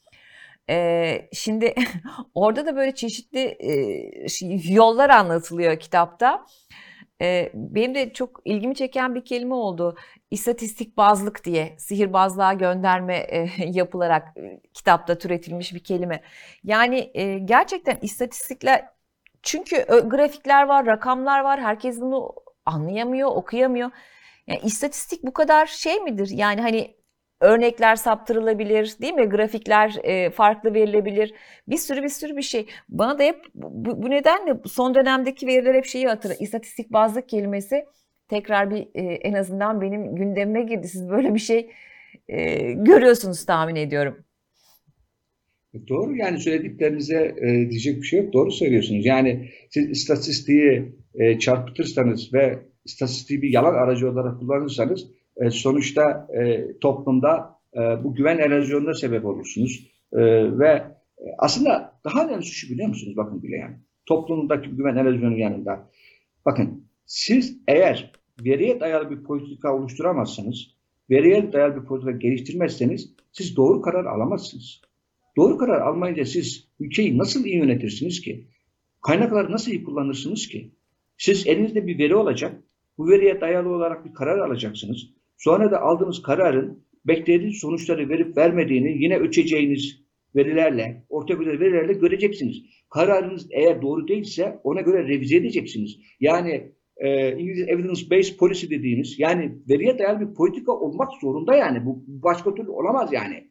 [0.70, 1.74] E, şimdi
[2.34, 6.46] orada da böyle çeşitli e, yollar anlatılıyor kitapta.
[7.22, 9.96] E, benim de çok ilgimi çeken bir kelime oldu.
[10.30, 16.22] İstatistik bazlık diye sihirbazlığa gönderme e, yapılarak e, kitapta türetilmiş bir kelime.
[16.64, 18.88] Yani e, gerçekten istatistikler
[19.42, 21.60] çünkü grafikler var, rakamlar var.
[21.60, 23.90] Herkes bunu anlayamıyor, okuyamıyor.
[24.46, 26.30] Yani istatistik bu kadar şey midir?
[26.34, 26.96] Yani hani
[27.40, 29.28] örnekler saptırılabilir, değil mi?
[29.28, 31.34] Grafikler e, farklı verilebilir.
[31.68, 32.66] Bir sürü bir sürü bir şey.
[32.88, 36.40] Bana da hep bu, nedenle son dönemdeki veriler hep şeyi hatırlıyor.
[36.40, 37.84] İstatistik bazlık kelimesi
[38.28, 40.88] tekrar bir e, en azından benim gündemime girdi.
[40.88, 41.70] Siz böyle bir şey
[42.28, 44.24] e, görüyorsunuz tahmin ediyorum.
[45.88, 48.32] Doğru yani söylediklerinize e, diyecek bir şey yok.
[48.32, 49.06] Doğru söylüyorsunuz.
[49.06, 56.66] Yani siz istatistiği e, çarpıtırsanız ve istatistiği bir yalan aracı olarak kullanırsanız e, sonuçta e,
[56.78, 59.86] toplumda e, bu güven erozyonuna sebep olursunuz.
[60.12, 60.18] E,
[60.58, 60.68] ve
[61.18, 63.16] e, aslında daha önemlisi şu biliyor musunuz?
[63.16, 63.76] Bakın bile yani.
[64.06, 65.90] Toplumdaki güven erozyonunun yanında.
[66.46, 68.12] Bakın siz eğer
[68.44, 70.76] veriye dayalı bir politika oluşturamazsanız,
[71.10, 74.80] veriye dayalı bir politika geliştirmezseniz siz doğru karar alamazsınız.
[75.36, 78.46] Doğru karar almayınca siz ülkeyi nasıl iyi yönetirsiniz ki?
[79.02, 80.70] Kaynakları nasıl iyi kullanırsınız ki?
[81.18, 82.62] Siz elinizde bir veri olacak.
[82.98, 85.10] Bu veriye dayalı olarak bir karar alacaksınız.
[85.36, 92.62] Sonra da aldığınız kararın beklediğiniz sonuçları verip vermediğini yine ölçeceğiniz verilerle, orta bir verilerle göreceksiniz.
[92.90, 95.98] Kararınız eğer doğru değilse ona göre revize edeceksiniz.
[96.20, 101.86] Yani e, İngiliz evidence based policy dediğimiz yani veriye dayalı bir politika olmak zorunda yani.
[101.86, 103.50] Bu başka türlü olamaz yani.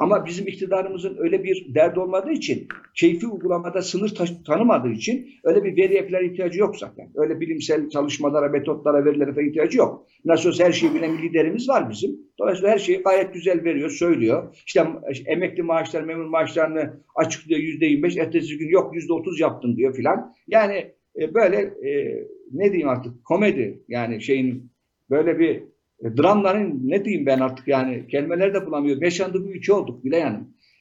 [0.00, 4.14] Ama bizim iktidarımızın öyle bir derdi olmadığı için, keyfi uygulamada sınır
[4.46, 7.10] tanımadığı için öyle bir veriye falan ihtiyacı yok zaten.
[7.14, 10.06] Öyle bilimsel çalışmalara, metotlara, verilere falan ihtiyacı yok.
[10.24, 12.10] Nasıl olsa her şeyi bilen bir liderimiz var bizim.
[12.38, 14.56] Dolayısıyla her şeyi gayet güzel veriyor, söylüyor.
[14.66, 14.86] İşte
[15.26, 19.94] emekli maaşlar, memur maaşlarını açıklıyor yüzde yirmi beş, ertesi gün yok yüzde otuz yaptım diyor
[19.94, 20.34] filan.
[20.48, 21.90] Yani e, böyle e,
[22.52, 24.70] ne diyeyim artık komedi yani şeyin
[25.10, 25.62] böyle bir
[26.04, 29.02] e, dramların ne diyeyim ben artık yani kelimeler de bulamıyorum.
[29.02, 30.38] Yaşandığı bir ülke olduk bile yani.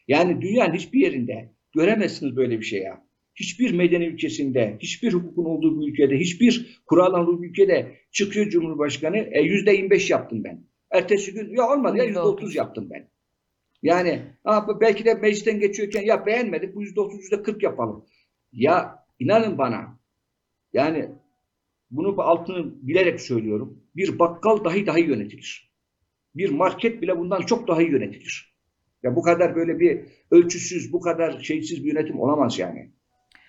[0.08, 3.10] Yani dünyanın hiçbir yerinde göremezsiniz böyle bir şey ya.
[3.36, 9.18] Hiçbir medeni ülkesinde, hiçbir hukukun olduğu bir ülkede, hiçbir kuralın olduğu bir ülkede çıkıyor Cumhurbaşkanı
[9.18, 10.64] e, yüzde 25 yaptım ben.
[10.92, 13.10] Ertesi gün ya olmadı ya yüzde 30 yaptım ben.
[13.84, 18.06] Yani ha, belki de meclisten geçiyorken ya beğenmedik bu yüzde 30 yüzde 40 yapalım.
[18.52, 20.00] Ya inanın bana
[20.74, 21.10] yani
[21.92, 23.79] bunu altını bilerek söylüyorum.
[23.96, 25.72] Bir bakkal dahi dahi yönetilir.
[26.36, 28.56] Bir market bile bundan çok daha iyi yönetilir.
[29.04, 32.92] Ya bu kadar böyle bir ölçüsüz, bu kadar şeysiz bir yönetim olamaz yani.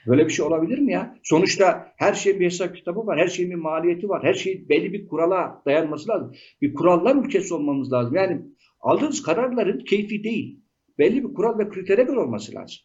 [0.07, 1.18] Böyle bir şey olabilir mi ya?
[1.22, 4.92] Sonuçta her şeyin bir hesap kitabı var, her şeyin bir maliyeti var, her şey belli
[4.92, 6.35] bir kurala dayanması lazım.
[6.62, 8.14] Bir kurallar ülkesi olmamız lazım.
[8.14, 8.42] Yani
[8.81, 10.61] aldığınız kararların keyfi değil,
[10.98, 12.79] belli bir kural ve kritere göre olması lazım.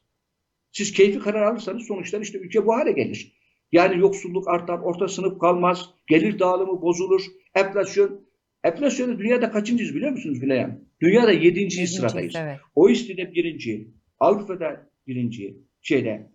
[0.72, 3.34] Siz keyfi karar alırsanız sonuçta işte ülke bu hale gelir.
[3.76, 7.22] Yani yoksulluk artar, orta sınıf kalmaz, gelir dağılımı bozulur,
[7.56, 8.22] enflasyon.
[8.64, 10.80] Enflasyonu dünyada kaçıncıyız biliyor musunuz Gülay Hanım?
[11.02, 12.34] Dünyada yedinci Yedinciyiz, sıradayız.
[12.38, 12.58] Evet.
[12.76, 13.88] OECD'de birinci,
[14.20, 16.32] Avrupa'da birinci, şeyde.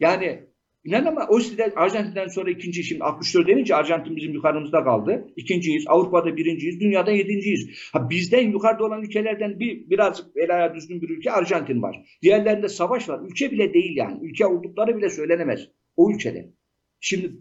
[0.00, 0.40] Yani
[0.84, 5.28] inan ama OECD'de Arjantin'den sonra ikinci, şimdi 64 denince Arjantin bizim yukarımızda kaldı.
[5.36, 7.90] İkinciyiz, Avrupa'da birinciyiz, dünyada yedinciyiz.
[7.92, 12.18] Ha bizden yukarıda olan ülkelerden bir birazcık el düzgün bir ülke Arjantin var.
[12.22, 13.20] Diğerlerinde savaş var.
[13.30, 14.18] Ülke bile değil yani.
[14.22, 15.68] Ülke oldukları bile söylenemez.
[15.96, 16.50] O ülkede.
[17.04, 17.32] Şimdi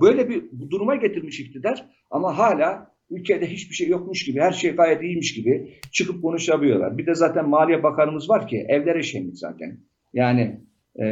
[0.00, 5.02] böyle bir duruma getirmiş iktidar ama hala ülkede hiçbir şey yokmuş gibi, her şey gayet
[5.02, 6.98] iyiymiş gibi çıkıp konuşabiliyorlar.
[6.98, 9.80] Bir de zaten Maliye Bakanımız var ki evlere şenlik zaten.
[10.12, 10.60] Yani
[11.00, 11.04] e,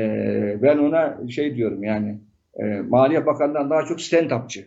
[0.63, 2.21] ben ona şey diyorum yani
[2.55, 4.65] e, Maliye Bakanı'ndan daha çok stand-upçı.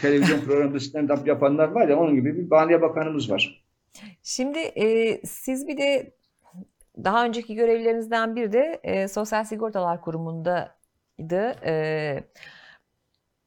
[0.00, 3.64] Televizyon programında stand-up yapanlar var ya onun gibi bir Maliye Bakanımız var.
[4.22, 6.12] Şimdi e, siz bir de
[7.04, 11.54] daha önceki görevlerinizden biri de e, Sosyal Sigortalar Kurumu'ndaydı.
[11.66, 11.74] E,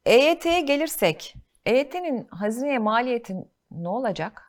[0.07, 3.33] EYT'ye gelirsek, EYT'nin hazineye maliyeti
[3.71, 4.41] ne olacak?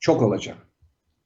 [0.00, 0.56] Çok olacak.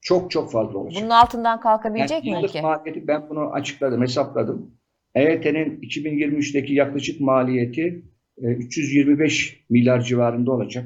[0.00, 1.03] Çok çok fazla olacak.
[1.03, 2.61] Bunun altından kalkabilecek Yani mi ülke?
[2.61, 4.70] maliyeti ben bunu açıkladım, hesapladım.
[5.14, 8.05] EYT'nin 2023'teki yaklaşık maliyeti
[8.38, 10.85] e, 325 milyar civarında olacak.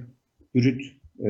[0.55, 0.83] Brüt
[1.21, 1.29] e,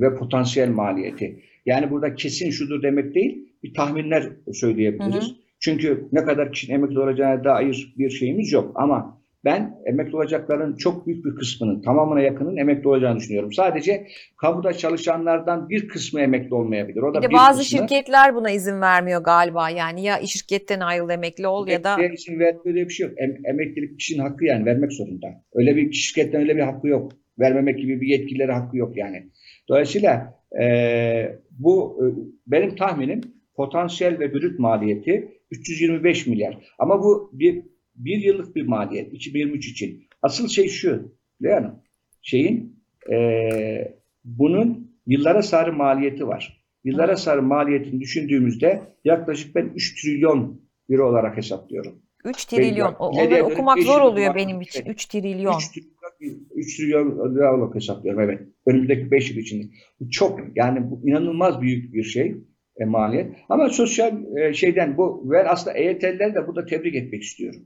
[0.00, 1.42] ve potansiyel maliyeti.
[1.66, 5.14] Yani burada kesin şudur demek değil, bir tahminler söyleyebiliriz.
[5.14, 5.36] Hı hı.
[5.58, 8.72] Çünkü ne kadar kişinin emekli olacağına dair bir şeyimiz yok.
[8.74, 13.52] Ama ben emekli olacakların çok büyük bir kısmının, tamamına yakının emekli olacağını düşünüyorum.
[13.52, 17.02] Sadece kamuda çalışanlardan bir kısmı emekli olmayabilir.
[17.02, 19.70] O da Bir de bir bazı kısmı- şirketler buna izin vermiyor galiba.
[19.70, 23.14] Yani ya şirketten ayrıl emekli ol ya da izin vermiyor diye bir şey yok.
[23.18, 25.26] Em- emeklilik kişinin hakkı yani vermek zorunda.
[25.54, 27.12] Öyle bir şirketten öyle bir hakkı yok.
[27.38, 29.26] Vermemek gibi bir yetkileri hakkı yok yani.
[29.68, 32.04] Dolayısıyla eee, bu e,
[32.46, 33.20] benim tahminim
[33.56, 36.58] potansiyel ve brüt maliyeti 325 milyar.
[36.78, 37.62] Ama bu bir,
[38.04, 40.04] bir yıllık bir maliyet 2023 için.
[40.22, 41.82] Asıl şey şu Leğen
[42.22, 46.60] şeyin eee, bunun yıllara sarı maliyeti var.
[46.84, 50.60] Yıllara sarı maliyetini düşündüğümüzde yaklaşık ben 3 trilyon
[50.90, 52.02] euro olarak hesaplıyorum.
[52.24, 52.92] 3 trilyon.
[52.98, 54.80] O- Onları okumak zor oluyor benim için.
[54.80, 54.90] Evet.
[54.94, 55.58] 3 trilyon.
[55.58, 58.40] 3 trilyon, 3 trilyon lira olarak hesaplıyorum evet.
[58.66, 59.66] Önümüzdeki 5 yıl içinde.
[60.00, 62.36] Bu çok yani bu inanılmaz büyük bir şey
[62.76, 63.32] e, maliyet.
[63.48, 67.60] Ama sosyal e, şeyden bu ben aslında EYT'lileri de burada tebrik etmek istiyorum.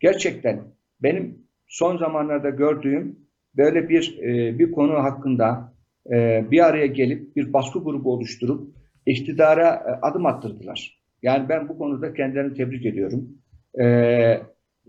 [0.00, 0.60] Gerçekten
[1.02, 3.18] benim son zamanlarda gördüğüm
[3.56, 5.74] böyle bir e, bir konu hakkında
[6.12, 8.74] e, bir araya gelip bir baskı grubu oluşturup
[9.06, 10.98] iktidara e, adım attırdılar.
[11.22, 13.28] Yani ben bu konuda kendilerini tebrik ediyorum.
[13.80, 14.40] E,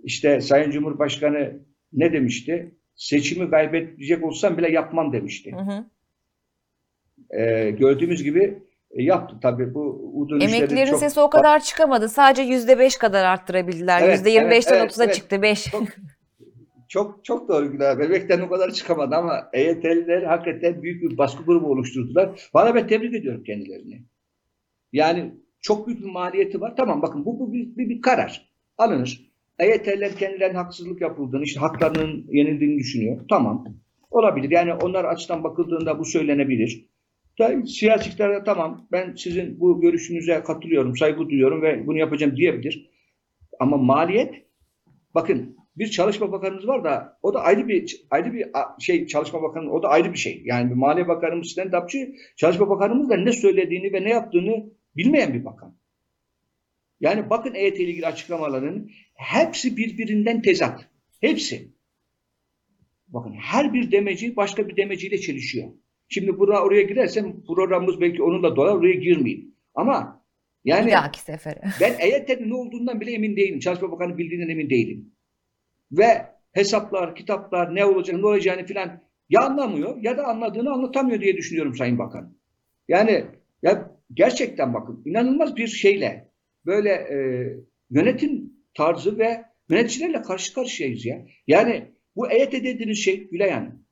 [0.04, 1.60] işte Sayın Cumhurbaşkanı
[1.94, 2.76] ne demişti?
[2.96, 5.52] Seçimi kaybedecek olsam bile yapmam demişti.
[5.52, 5.86] Hı hı.
[7.42, 12.10] E, gördüğümüz gibi e, yaptı tabii bu u dönüşleri Emeklilerin çok- sesi o kadar çıkamadı.
[12.10, 14.02] Sadece %5 kadar arttırabildiler.
[14.02, 15.16] Evet, %25'ten evet, evet, 30'a evet.
[15.16, 15.64] çıktı 5.
[15.72, 15.84] Çok
[16.88, 18.00] çok çok doğru Güler.
[18.00, 22.50] Bebekten o kadar çıkamadı ama EYT'liler hakikaten büyük bir baskı grubu oluşturdular.
[22.54, 24.02] Bana ben tebrik ediyorum kendilerini.
[24.94, 26.74] Yani çok büyük bir maliyeti var.
[26.78, 28.50] Tamam bakın bu, bu bir, bir, bir karar.
[28.78, 29.30] Alınır.
[29.60, 33.20] EYT'liler kendilerine haksızlık yapıldığını, işte haklarının yenildiğini düşünüyor.
[33.30, 33.66] Tamam.
[34.12, 34.52] Olabilir.
[34.52, 36.89] Yani onlar açıdan bakıldığında bu söylenebilir.
[37.40, 42.90] Da, siyasi tamam ben sizin bu görüşünüze katılıyorum, saygı duyuyorum ve bunu yapacağım diyebilir.
[43.60, 44.34] Ama maliyet
[45.16, 48.48] bakın bir çalışma bakanımız var da o da ayrı bir ayrı bir
[48.80, 50.42] şey çalışma bakanı o da ayrı bir şey.
[50.46, 55.46] Yani bir maliye bakanımız stand-upçı, çalışma bakanımız da ne söylediğini ve ne yaptığını bilmeyen bir
[55.46, 55.76] bakan.
[57.00, 60.90] Yani bakın EYT ile ilgili açıklamaların hepsi birbirinden tezat.
[61.22, 61.72] Hepsi.
[63.08, 65.70] Bakın her bir demeci başka bir demeciyle çelişiyor.
[66.10, 69.56] Şimdi buraya oraya girersem programımız belki onunla dolar oraya girmeyeyim.
[69.76, 70.24] Ama
[70.66, 71.62] yani Bir dahaki sefere.
[71.82, 73.60] ben EYT'nin ne olduğundan bile emin değilim.
[73.60, 75.12] Çalışma Bakanı bildiğinden emin değilim.
[75.92, 81.38] Ve hesaplar, kitaplar, ne olacağını, ne olacağını filan ya anlamıyor ya da anladığını anlatamıyor diye
[81.38, 82.38] düşünüyorum Sayın Bakan.
[82.88, 83.26] Yani
[83.64, 86.32] ya gerçekten bakın inanılmaz bir şeyle
[86.66, 87.18] böyle e,
[87.90, 91.26] yönetim tarzı ve yöneticilerle karşı karşıyayız ya.
[91.48, 93.86] Yani bu EYT dediğiniz şey Gülay Hanım.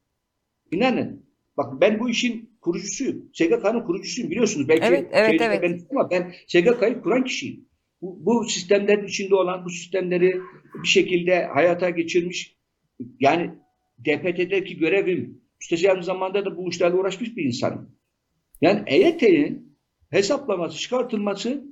[0.71, 1.26] İnanın.
[1.57, 3.29] Bak ben bu işin kurucusuyum.
[3.33, 4.69] SGK'nın kurucusuyum biliyorsunuz.
[4.69, 5.63] Belki Evet, evet, evet.
[5.63, 7.67] Ben, ama ben SGK'yı kuran kişiyim.
[8.01, 10.41] Bu, bu sistemlerin içinde olan bu sistemleri
[10.83, 12.57] bir şekilde hayata geçirmiş
[13.19, 13.51] yani
[13.99, 17.97] DPT'deki görevim, müstesna zamanda da bu işlerle uğraşmış bir insanım.
[18.61, 19.77] Yani EYT'nin
[20.09, 21.63] hesaplaması, çıkartılması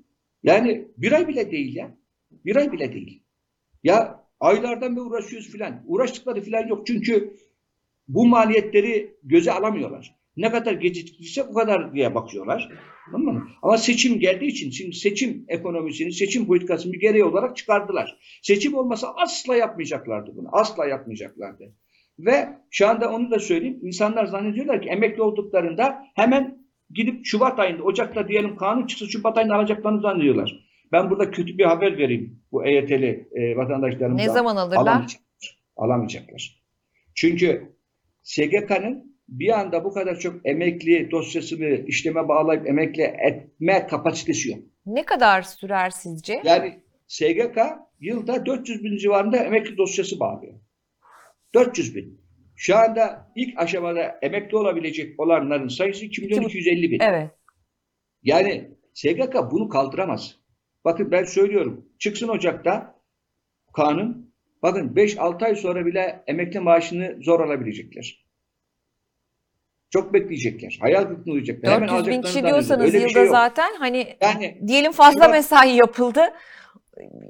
[0.44, 1.98] yani bir ay bile değil ya.
[2.46, 3.24] Bir ay bile değil.
[3.84, 5.84] Ya aylardan beri uğraşıyoruz filan.
[5.88, 6.88] Uğraştıkları filan yok.
[6.88, 7.38] Çünkü
[8.08, 10.16] bu maliyetleri göze alamıyorlar.
[10.38, 12.70] Ne kadar geciktiyse bu kadar diye bakıyorlar.
[13.12, 13.48] Tamam mı?
[13.62, 18.18] Ama seçim geldiği için şimdi seçim ekonomisini, seçim politikasını bir gereği olarak çıkardılar.
[18.42, 20.48] Seçim olmasa asla yapmayacaklardı bunu.
[20.52, 21.74] Asla yapmayacaklardı.
[22.20, 23.80] Ve şu anda onu da söyleyeyim.
[23.84, 26.58] İnsanlar zannediyorlar ki emekli olduklarında hemen
[26.90, 30.66] gidip Şubat ayında, Ocak'ta diyelim kanun çıksa Şubat ayında alacaklarını zannediyorlar.
[30.92, 34.28] Ben burada kötü bir haber vereyim bu EYT'li e, vatandaşlarımıza.
[34.28, 34.78] Ne zaman alırlar?
[34.78, 35.60] Alamayacaklar.
[35.76, 36.64] Alamayacaklar.
[37.16, 37.75] Çünkü
[38.26, 44.60] SGK'nın bir anda bu kadar çok emekli dosyasını işleme bağlayıp emekli etme kapasitesi yok.
[44.86, 46.42] Ne kadar sürer sizce?
[46.46, 47.58] Yani SGK
[48.00, 50.54] yılda 400 bin civarında emekli dosyası bağlıyor.
[51.54, 52.22] 400 bin.
[52.56, 57.00] Şu anda ilk aşamada emekli olabilecek olanların sayısı 2 milyon 250 bin.
[57.00, 57.32] Evet.
[58.24, 60.40] Yani SGK bunu kaldıramaz.
[60.86, 61.90] Bakın ben söylüyorum.
[62.00, 63.02] Çıksın Ocak'ta
[63.74, 64.25] kanun.
[64.64, 68.26] Bakın 5-6 ay sonra bile emekli maaşını zor alabilecekler.
[69.90, 70.78] Çok bekleyecekler.
[70.82, 71.74] Hayal kırıklığına uğrayacaklar.
[71.74, 73.32] Hemen 400 bin kişi diyorsanız yılda şey yok.
[73.32, 76.22] zaten hani Yani diyelim fazla mesai yapıldı.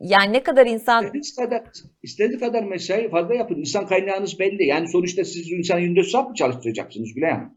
[0.01, 1.63] Yani ne kadar insan İstediğiniz kadar,
[2.03, 3.55] istediğiniz kadar mesai fazla yapın.
[3.55, 4.65] İnsan kaynağınız belli.
[4.65, 7.47] Yani sonuçta siz insan 24 saat mi çalıştıracaksınız bile yani?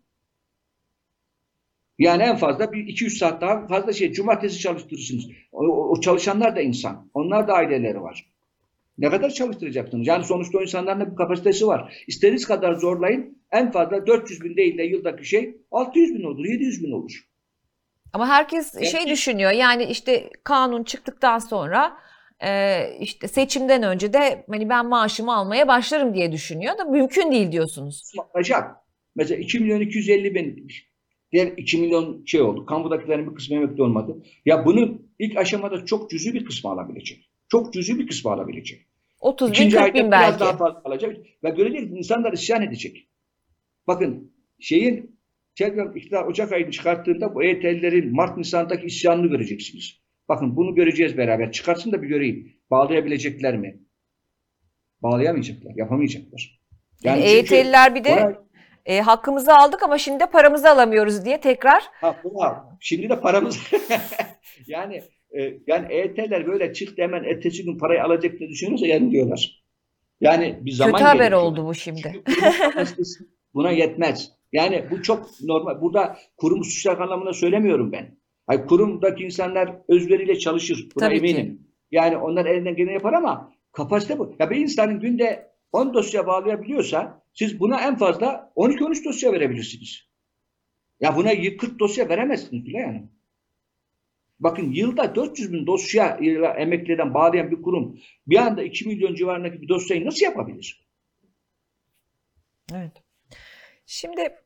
[1.98, 5.24] Yani en fazla bir 200 saat daha fazla şey cumartesi çalıştırırsınız.
[5.52, 7.10] O- o çalışanlar da insan.
[7.14, 8.30] Onlar da aileleri var.
[8.98, 10.06] Ne kadar çalıştıracaksınız?
[10.06, 12.04] Yani sonuçta o insanların da bir kapasitesi var.
[12.06, 13.38] İstediğiniz kadar zorlayın.
[13.52, 17.24] En fazla 400 bin değil de yıldaki şey 600 bin olur, 700 bin olur.
[18.12, 18.86] ama herkes Evet.
[18.88, 19.50] şey düşünüyor.
[19.50, 21.92] Yani işte kanun çıktıktan sonra
[22.44, 27.52] e, işte seçimden önce de hani ben maaşımı almaya başlarım diye düşünüyor da mümkün değil
[27.52, 28.12] diyorsunuz.
[28.34, 28.76] alacak.
[29.16, 30.66] Mesela 2 milyon 250 bin
[31.32, 32.66] diğer 2 milyon şey oldu.
[32.66, 34.22] Kamudakilerin bir kısmı emekli olmadı.
[34.44, 37.30] Ya bunun ilk aşamada çok cüzi bir kısmı alabilecek.
[37.48, 38.87] Çok cüzi bir kısmı alabilecek.
[39.20, 40.40] 30 bin İkinci 40 ayda bin biraz belki.
[40.40, 41.16] daha fazla alacak.
[41.44, 43.08] Ve görecek insanlar isyan edecek.
[43.86, 45.18] Bakın şeyin
[45.54, 50.00] tekrar iktidar Ocak ayını çıkarttığında bu EYT'lilerin Mart Nisan'daki isyanını göreceksiniz.
[50.28, 51.52] Bakın bunu göreceğiz beraber.
[51.52, 52.52] Çıkarsın da bir göreyim.
[52.70, 53.80] Bağlayabilecekler mi?
[55.02, 55.72] Bağlayamayacaklar.
[55.76, 56.60] Yapamayacaklar.
[57.02, 58.38] Yani EYT'liler bir de
[58.86, 62.16] e, hakkımızı aldık ama şimdi de paramızı alamıyoruz diye tekrar Ha.
[62.80, 63.58] Şimdi de paramız
[64.66, 65.02] yani
[65.36, 69.62] e, yani EYT'ler böyle çıktı hemen ertesi gün parayı alacak diye düşünüyorsa yanılıyorlar.
[70.20, 71.42] Yani bir zaman kötü haber gerekiyor.
[71.42, 72.22] oldu bu şimdi.
[73.54, 74.32] Buna yetmez.
[74.52, 75.80] Yani bu çok normal.
[75.80, 78.18] Burada kurum suçlar anlamında söylemiyorum ben.
[78.46, 80.88] Hayır, kurumdaki insanlar özveriyle çalışır.
[80.96, 81.26] Buna Tabii ki.
[81.26, 81.60] eminim.
[81.90, 84.36] Yani onlar elinden geleni yapar ama kapasite bu.
[84.38, 90.08] Ya bir insanın günde 10 dosya bağlayabiliyorsa siz buna en fazla 12-13 dosya verebilirsiniz.
[91.00, 93.08] Ya buna 40 dosya veremezsiniz bile yani.
[94.40, 96.08] Bakın yılda 400 bin dosya
[96.58, 100.88] emekliden bağlayan bir kurum bir anda 2 milyon civarındaki bir dosyayı nasıl yapabilir?
[102.74, 102.92] Evet.
[103.86, 104.36] Şimdi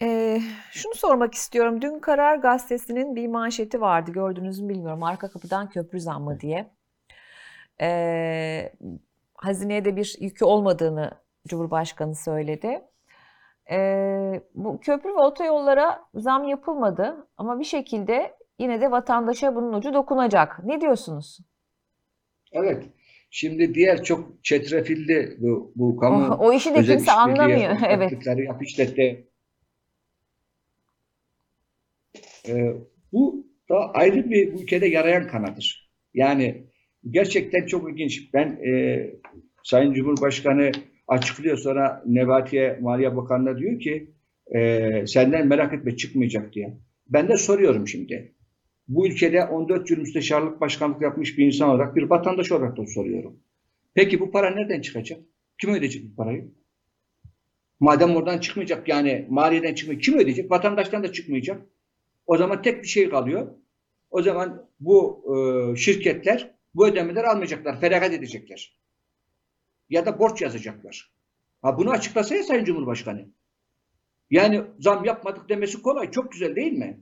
[0.00, 1.82] e, şunu sormak istiyorum.
[1.82, 4.12] Dün Karar Gazetesi'nin bir manşeti vardı.
[4.12, 5.02] Gördünüz mü bilmiyorum.
[5.02, 6.70] Arka kapıdan köprü zammı diye.
[7.80, 8.72] E,
[9.34, 11.10] hazineye de bir yükü olmadığını
[11.48, 12.82] Cumhurbaşkanı söyledi.
[13.70, 13.78] E,
[14.54, 20.64] bu köprü ve otoyollara zam yapılmadı ama bir şekilde yine de vatandaşa bunun ucu dokunacak.
[20.64, 21.38] Ne diyorsunuz?
[22.52, 22.84] Evet.
[23.30, 27.76] Şimdi diğer çok çetrefilli bu, bu O, kamu o işi de kimse anlamıyor.
[27.88, 28.26] Evet.
[28.26, 29.16] yap işletme.
[32.48, 32.74] Ee,
[33.12, 35.90] bu da ayrı bir bu ülkede yarayan kanadır.
[36.14, 36.66] Yani
[37.10, 38.34] gerçekten çok ilginç.
[38.34, 39.04] Ben e,
[39.64, 40.70] Sayın Cumhurbaşkanı
[41.08, 44.10] açıklıyor sonra Nebati'ye Maliye Bakanı'na diyor ki
[44.54, 46.78] e, senden merak etme çıkmayacak diye.
[47.08, 48.34] Ben de soruyorum şimdi.
[48.88, 53.40] Bu ülkede 14 yıl müsteşarlık başkanlık yapmış bir insan olarak bir vatandaş olarak da soruyorum.
[53.94, 55.20] Peki bu para nereden çıkacak?
[55.60, 56.50] Kim ödeyecek bu parayı?
[57.80, 60.04] Madem oradan çıkmayacak yani maliyeden çıkmayacak.
[60.04, 60.50] Kim ödeyecek?
[60.50, 61.66] Vatandaştan da çıkmayacak.
[62.26, 63.54] O zaman tek bir şey kalıyor.
[64.10, 67.80] O zaman bu e, şirketler bu ödemeleri almayacaklar.
[67.80, 68.78] Feragat edecekler.
[69.90, 71.12] Ya da borç yazacaklar.
[71.62, 73.28] Ha bunu açıklasa ya Sayın Cumhurbaşkanı.
[74.30, 76.10] Yani zam yapmadık demesi kolay.
[76.10, 77.00] Çok güzel değil mi?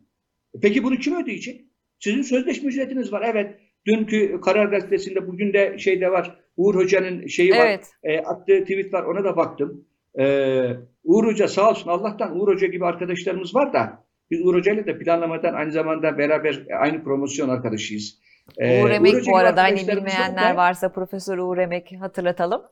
[0.62, 1.66] Peki bunu kim ödeyecek?
[1.98, 3.22] Sizin sözleşme ücretiniz var.
[3.32, 3.54] Evet.
[3.86, 6.40] Dünkü Karar Gazetesi'nde bugün de şeyde var.
[6.56, 7.66] Uğur Hoca'nın şeyi var.
[7.66, 7.90] Evet.
[8.02, 9.02] E, attığı tweet var.
[9.02, 9.84] Ona da baktım.
[10.18, 10.24] E,
[11.04, 14.98] Uğur Hoca sağ olsun Allah'tan Uğur Hoca gibi arkadaşlarımız var da biz Uğur Hoca'yla da
[14.98, 18.18] planlamadan aynı zamanda beraber aynı promosyon arkadaşıyız.
[18.58, 22.62] E, Uğur Emek Hoca bu gibi arada hani bilmeyenler da- varsa Profesör Uğur Emek hatırlatalım.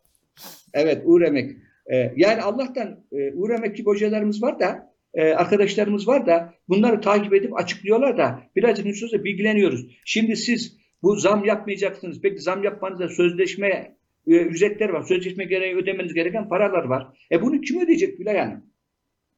[0.75, 1.51] Evet Uğur Emek.
[1.93, 7.35] E, yani Allah'tan e, Uğur Emekli hocalarımız var da e, arkadaşlarımız var da bunları takip
[7.35, 9.87] edip açıklıyorlar da birazcık hususla bilgileniyoruz.
[10.05, 12.21] Şimdi siz bu zam yapmayacaksınız.
[12.23, 13.97] Peki zam yapmanızda sözleşme
[14.27, 15.03] e, ücretler var.
[15.03, 17.07] Sözleşme gereği ödemeniz gereken paralar var.
[17.33, 18.67] E bunu kim ödeyecek Gülay Hanım?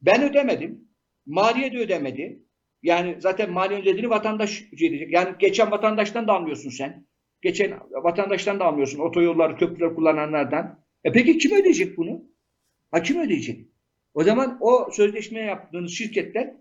[0.01, 0.87] Ben ödemedim.
[1.25, 2.43] Maliye de ödemedi.
[2.83, 5.13] Yani zaten maliye ödediğini vatandaş ödeyecek.
[5.13, 7.07] Yani geçen vatandaştan da almıyorsun sen.
[7.41, 8.99] Geçen vatandaştan da almıyorsun.
[8.99, 10.83] Otoyolları, köprüleri kullananlardan.
[11.03, 12.25] E peki kim ödeyecek bunu?
[12.91, 13.67] Ha kim ödeyecek?
[14.17, 16.53] O zaman o sözleşme yaptığınız şirketler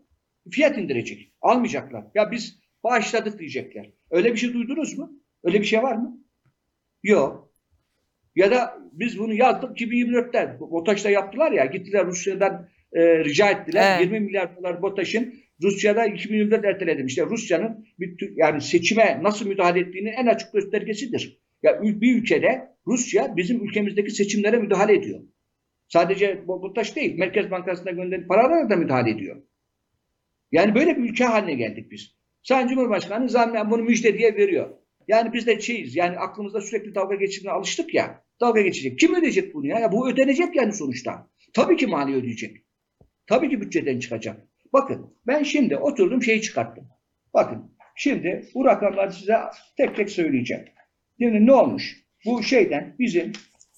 [0.50, 1.32] fiyat indirecek.
[1.40, 2.04] Almayacaklar.
[2.14, 3.90] Ya biz bağışladık diyecekler.
[4.10, 5.12] Öyle bir şey duydunuz mu?
[5.44, 6.20] Öyle bir şey var mı?
[7.02, 7.52] Yok.
[8.34, 10.60] Ya da biz bunu yazdık 2024'te.
[10.60, 11.64] BOTAŞ'ta yaptılar ya.
[11.64, 13.96] Gittiler Rusya'dan e, rica ettiler.
[13.96, 14.12] Evet.
[14.12, 17.06] 20 milyar dolar BOTAŞ'ın Rusya'da 2024 erteledim.
[17.06, 17.86] İşte Rusya'nın
[18.36, 21.40] yani seçime nasıl müdahale ettiğinin en açık göstergesidir.
[21.62, 25.20] Ya bir ülkede Rusya bizim ülkemizdeki seçimlere müdahale ediyor.
[25.88, 27.18] Sadece BOTAŞ değil.
[27.18, 29.42] Merkez Bankası'na gönderilen paralara da müdahale ediyor.
[30.52, 32.16] Yani böyle bir ülke haline geldik biz.
[32.42, 34.70] Sayın Cumhurbaşkanı zaten bunu müjde diye veriyor.
[35.08, 38.24] Yani biz de şeyiz yani aklımızda sürekli dalga geçirmeye alıştık ya.
[38.40, 38.98] Dalga geçecek.
[38.98, 39.78] Kim ödeyecek bunu ya?
[39.78, 39.92] ya?
[39.92, 41.30] Bu ödenecek yani sonuçta.
[41.54, 42.56] Tabii ki mali ödeyecek.
[43.26, 44.48] Tabii ki bütçeden çıkacak.
[44.72, 46.88] Bakın ben şimdi oturdum şeyi çıkarttım.
[47.34, 49.36] Bakın şimdi bu rakamları size
[49.76, 50.64] tek tek söyleyeceğim.
[51.20, 51.96] Şimdi ne olmuş?
[52.26, 53.32] Bu şeyden bizim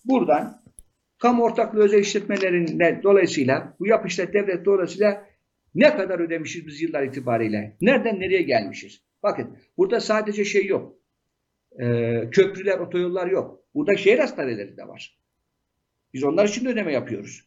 [0.04, 0.62] buradan
[1.18, 5.26] kamu ortaklığı özel işletmelerinden dolayısıyla bu yap işlet devlet dolayısıyla
[5.74, 7.76] ne kadar ödemişiz biz yıllar itibariyle?
[7.80, 9.02] Nereden nereye gelmişiz?
[9.22, 10.94] Bakın burada sadece şey yok.
[11.80, 13.64] Ee, köprüler, otoyollar yok.
[13.74, 15.18] Burada şehir hastaneleri de var.
[16.14, 17.44] Biz onlar için de ödeme yapıyoruz.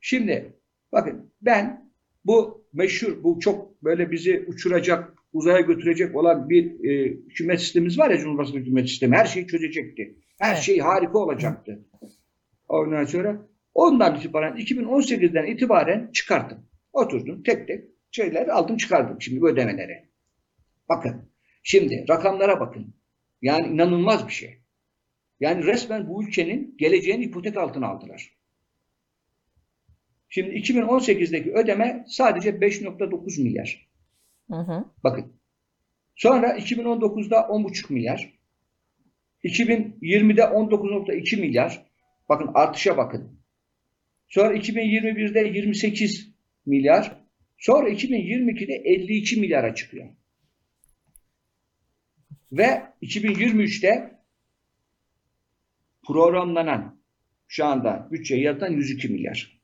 [0.00, 0.52] Şimdi
[0.92, 1.92] bakın ben
[2.24, 8.10] bu meşhur, bu çok böyle bizi uçuracak, uzaya götürecek olan bir e, hükümet sistemimiz var
[8.10, 9.16] ya Cumhurbaşkanı hükümet sistemi.
[9.16, 10.14] Her şeyi çözecekti.
[10.38, 11.84] Her şey harika olacaktı.
[12.72, 16.66] Ondan sonra ondan itibaren 2018'den itibaren çıkarttım.
[16.92, 20.10] Oturdum tek tek şeyler aldım çıkardım şimdi bu ödemeleri.
[20.88, 22.94] Bakın şimdi rakamlara bakın.
[23.42, 24.62] Yani inanılmaz bir şey.
[25.40, 28.36] Yani resmen bu ülkenin geleceğini ipotek altına aldılar.
[30.28, 33.88] Şimdi 2018'deki ödeme sadece 5.9 milyar.
[34.50, 34.84] Hı hı.
[35.04, 35.40] Bakın.
[36.14, 38.38] Sonra 2019'da 10,5 milyar.
[39.44, 41.91] 2020'de 19.2 milyar.
[42.32, 43.40] Bakın artışa bakın.
[44.28, 46.34] Sonra 2021'de 28
[46.66, 47.16] milyar.
[47.58, 50.08] Sonra 2022'de 52 milyara çıkıyor.
[52.52, 54.20] Ve 2023'te
[56.06, 57.00] programlanan
[57.48, 59.60] şu anda bütçeyi yaratan 102 milyar.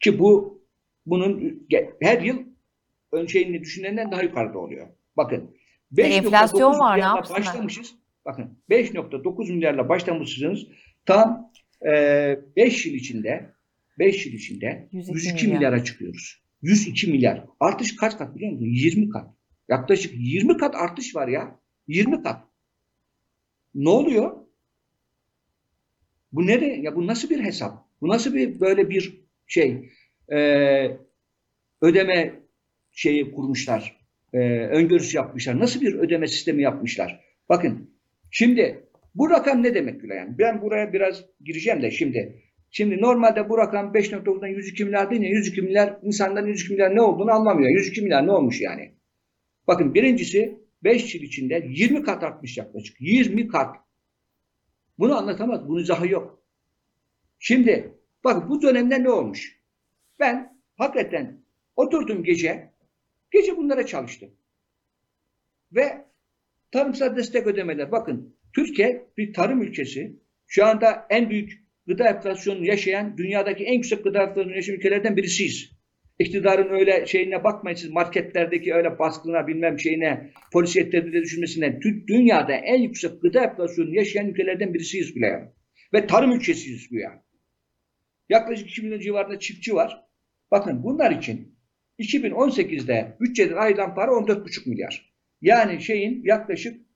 [0.00, 0.62] Ki bu
[1.06, 1.66] bunun
[2.02, 2.38] her yıl
[3.12, 4.88] ön şeyini düşünenden daha yukarıda oluyor.
[5.16, 5.56] Bakın.
[5.98, 7.40] E, enflasyon 5.9 var, ne milyarla yapsınlar?
[7.40, 7.94] Başlamışız.
[8.24, 10.66] Bakın 5.9 milyarla başlamışsınız.
[11.06, 11.52] Tam
[11.82, 13.50] 5 yıl içinde
[13.98, 15.56] 5 yıl içinde 102 102 milyar.
[15.58, 16.42] milyara çıkıyoruz.
[16.62, 17.44] 102 milyar.
[17.60, 18.66] Artış kaç kat biliyor musun?
[18.66, 19.30] 20 kat.
[19.68, 21.60] Yaklaşık 20 kat artış var ya.
[21.88, 22.44] 20 kat.
[23.74, 24.36] Ne oluyor?
[26.32, 26.80] Bu nereye?
[26.80, 27.86] Ya bu nasıl bir hesap?
[28.00, 29.90] Bu nasıl bir böyle bir şey?
[30.32, 30.96] Ee,
[31.80, 32.40] ödeme
[32.92, 33.96] şeyi kurmuşlar.
[34.32, 35.60] Ee, öngörüsü yapmışlar.
[35.60, 37.20] Nasıl bir ödeme sistemi yapmışlar?
[37.48, 37.90] Bakın
[38.30, 38.85] şimdi
[39.16, 40.36] bu rakam ne demek Gülay Hanım?
[40.38, 42.42] Ben buraya biraz gireceğim de şimdi.
[42.70, 47.02] Şimdi normalde bu rakam 5.9'dan 102 milyar değil ya 102 milyar insanların 102 milyar ne
[47.02, 47.70] olduğunu anlamıyor.
[47.70, 48.94] 102 milyar ne olmuş yani?
[49.66, 52.96] Bakın birincisi 5 yıl içinde 20 kat artmış yaklaşık.
[53.00, 53.76] 20 kat.
[54.98, 55.68] Bunu anlatamaz.
[55.68, 56.42] Bunun izahı yok.
[57.38, 57.94] Şimdi
[58.24, 59.60] bakın bu dönemde ne olmuş?
[60.20, 61.40] Ben hakikaten
[61.76, 62.72] oturdum gece.
[63.30, 64.30] Gece bunlara çalıştım.
[65.72, 66.04] Ve
[66.70, 67.92] tarımsal destek ödemeler.
[67.92, 70.16] Bakın Türkiye bir tarım ülkesi.
[70.46, 71.52] Şu anda en büyük
[71.86, 75.70] gıda enflasyonunu yaşayan, dünyadaki en yüksek gıda enflasyonunu yaşayan ülkelerden birisiyiz.
[76.18, 82.82] İktidarın öyle şeyine bakmayın siz marketlerdeki öyle baskına bilmem şeyine polis tedbirleri düşünmesine dünyada en
[82.82, 85.44] yüksek gıda enflasyonunu yaşayan ülkelerden birisiyiz yani.
[85.94, 87.20] Ve tarım ülkesiyiz yani.
[88.28, 90.04] Yaklaşık 2 milyon civarında çiftçi var.
[90.50, 91.58] Bakın bunlar için
[91.98, 95.14] 2018'de bütçeden ayrılan para 14,5 milyar.
[95.42, 96.86] Yani şeyin yaklaşık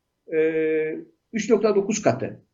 [1.35, 2.45] 3.9 katı.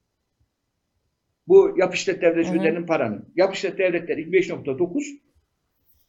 [1.47, 2.21] Bu yap işlet hı.
[2.23, 3.33] devletlerinin paranın.
[3.37, 5.03] Yap işlet devletler 5.9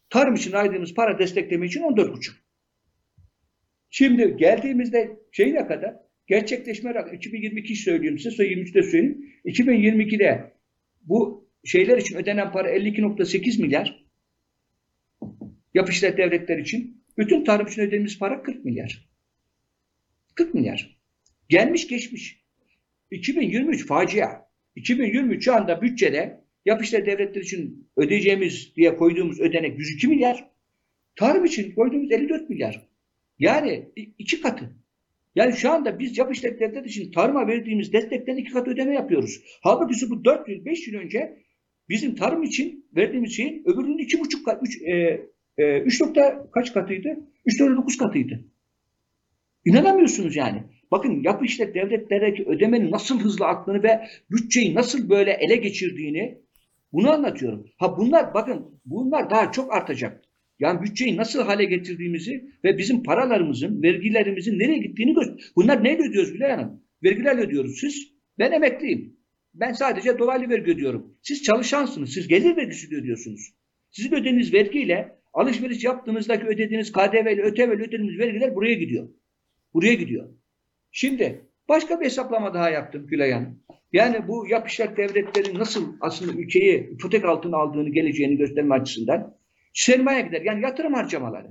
[0.10, 2.32] tarım için aydığımız para destekleme için 14,5.
[3.90, 5.96] Şimdi geldiğimizde şeyine kadar
[6.28, 9.34] gerçekleşme rakam 2022 söyleyeyim size, sonra 23'te söyleyeyim.
[9.46, 10.54] 2022'de
[11.02, 14.08] bu şeyler için ödenen para 52.8 milyar.
[15.74, 17.04] Yap işlet devletler için.
[17.18, 19.10] Bütün tarım için ödediğimiz para 40 milyar.
[20.36, 20.98] 40 milyar.
[21.50, 22.47] Gelmiş geçmiş.
[23.12, 24.48] 2023 facia.
[24.76, 30.50] 2023 şu anda bütçede Yap devletler için ödeyeceğimiz diye koyduğumuz ödenek 102 milyar.
[31.16, 32.88] Tarım için koyduğumuz 54 milyar.
[33.40, 34.76] Yani iki katı.
[35.36, 39.42] Yani şu anda biz yap işlet devlet için tarıma verdiğimiz destekten iki kat ödeme yapıyoruz.
[39.62, 41.38] Halbuki bu 4 yıl, 5 yıl önce
[41.90, 45.22] bizim tarım için verdiğimiz şeyin öbürünün iki buçuk kat, üç, e,
[45.58, 47.20] e, üç nokta kaç katıydı?
[47.46, 48.46] 3.9 katıydı.
[49.66, 50.64] İnanamıyorsunuz yani.
[50.92, 56.38] Bakın yapı işlet devletlerdeki ödemenin nasıl hızlı aktığını ve bütçeyi nasıl böyle ele geçirdiğini
[56.94, 57.66] bunu anlatıyorum.
[57.78, 60.24] Ha bunlar bakın bunlar daha çok artacak.
[60.60, 65.36] Yani bütçeyi nasıl hale getirdiğimizi ve bizim paralarımızın, vergilerimizin nereye gittiğini göster.
[65.56, 66.84] Bunlar neyle ödüyoruz Gülay Hanım?
[67.04, 68.14] Vergilerle ödüyoruz siz.
[68.40, 69.18] Ben emekliyim.
[69.54, 71.18] Ben sadece dolaylı vergi ödüyorum.
[71.22, 72.14] Siz çalışansınız.
[72.14, 73.54] Siz gelir vergisi ödüyorsunuz.
[73.92, 79.10] Sizin ödediğiniz vergiyle alışveriş yaptığınızdaki ödediğiniz KDV ile ÖTV ile ödediğiniz vergiler buraya gidiyor.
[79.74, 80.30] Buraya gidiyor.
[81.00, 83.60] Şimdi başka bir hesaplama daha yaptım Gülay Hanım.
[83.94, 89.38] Yani bu yap işlet devletlerin nasıl aslında ülkeyi ipotek altına aldığını geleceğini gösterme açısından
[89.74, 90.42] sermaye gider.
[90.42, 91.48] Yani yatırım harcamaları.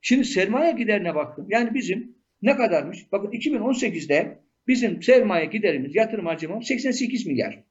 [0.00, 1.46] Şimdi sermaye giderine baktım.
[1.48, 3.12] Yani bizim ne kadarmış?
[3.12, 7.64] Bakın 2018'de bizim sermaye giderimiz, yatırım harcamamız 88 milyar.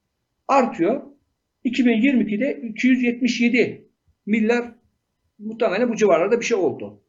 [0.48, 1.02] Artıyor.
[1.64, 3.88] 2022'de 277
[4.26, 4.74] milyar
[5.38, 7.02] muhtemelen bu civarlarda bir şey oldu.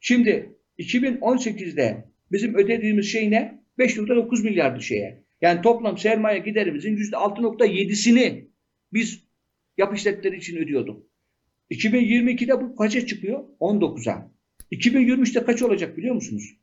[0.00, 3.62] Şimdi 2018'de bizim ödediğimiz şey ne?
[3.78, 5.24] 5.9 milyardı şeye.
[5.40, 8.48] Yani toplam sermaye giderimizin %6.7'sini
[8.92, 9.24] biz
[9.78, 11.06] yap işletleri için ödüyorduk.
[11.70, 13.44] 2022'de bu kaça çıkıyor?
[13.60, 14.32] 19'a.
[14.72, 16.56] 2023'te kaç olacak biliyor musunuz?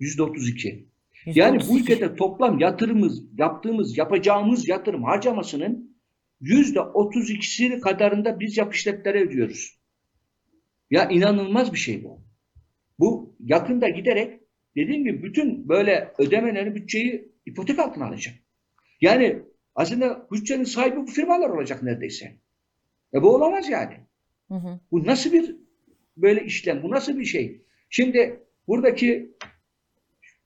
[0.00, 0.84] %32.
[1.26, 5.98] Yani bu ülkede toplam yatırımımız, yaptığımız, yapacağımız yatırım harcamasının
[6.42, 9.78] %32'si kadarında biz yap işletlere ödüyoruz.
[10.90, 12.24] Ya inanılmaz bir şey bu.
[12.98, 14.40] Bu yakında giderek
[14.78, 18.34] dediğim gibi bütün böyle ödemeleri bütçeyi ipotek altına alacak.
[19.00, 19.42] Yani
[19.74, 22.32] aslında bütçenin sahibi bu firmalar olacak neredeyse.
[23.14, 23.94] E bu olamaz yani.
[24.48, 24.80] Hı hı.
[24.90, 25.56] Bu nasıl bir
[26.16, 26.82] böyle işlem?
[26.82, 27.62] Bu nasıl bir şey?
[27.90, 29.30] Şimdi buradaki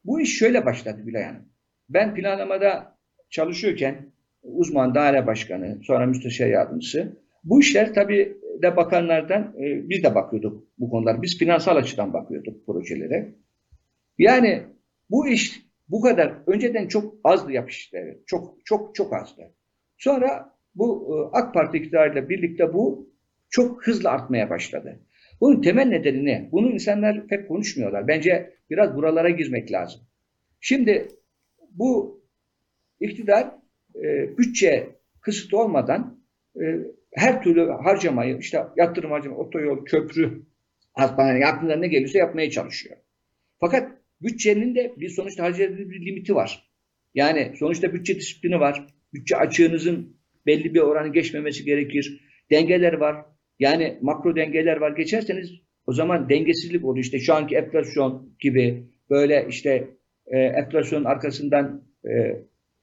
[0.05, 1.49] bu iş şöyle başladı Gülay Hanım.
[1.89, 2.99] Ben planlamada
[3.31, 4.13] çalışıyorken
[4.43, 7.17] uzman daire başkanı, sonra müsteşar yardımcısı.
[7.45, 11.23] Bu işler tabii de bakanlardan e, biz de bakıyorduk bu konular.
[11.23, 13.35] Biz finansal açıdan bakıyorduk projelere.
[14.19, 14.63] Yani
[15.11, 17.71] bu iş bu kadar önceden çok azdı yap.
[18.27, 19.43] Çok çok çok azdı.
[19.99, 23.13] Sonra bu e, AK Parti iktidarıyla birlikte bu
[23.51, 25.01] çok hızlı artmaya başladı.
[25.41, 26.49] Bunun temel nedeni ne?
[26.53, 28.09] Bunu insanlar pek konuşmuyorlar.
[28.09, 30.01] Bence biraz buralara girmek lazım.
[30.61, 31.09] Şimdi
[31.71, 32.23] bu
[33.01, 33.51] iktidar
[33.95, 34.91] e, bütçe
[35.21, 36.21] kısıtı olmadan
[36.61, 36.79] e,
[37.15, 40.43] her türlü harcamayı işte yatırım harcamayı, otoyol, köprü,
[40.93, 42.97] hastane aklına ne gelirse yapmaya çalışıyor.
[43.61, 43.92] Fakat
[44.23, 46.69] bütçenin de bir sonuçta harcadığı bir limiti var.
[47.15, 48.87] Yani sonuçta bütçe disiplini var.
[49.15, 50.17] Bütçe açığınızın
[50.47, 52.21] belli bir oranı geçmemesi gerekir.
[52.51, 53.17] Dengeler var.
[53.59, 54.97] Yani makro dengeler var.
[54.97, 55.51] Geçerseniz
[55.87, 57.05] o zaman dengesizlik oluyor.
[57.05, 59.89] İşte şu anki enflasyon gibi böyle işte
[60.27, 62.37] e, enflasyonun arkasından e,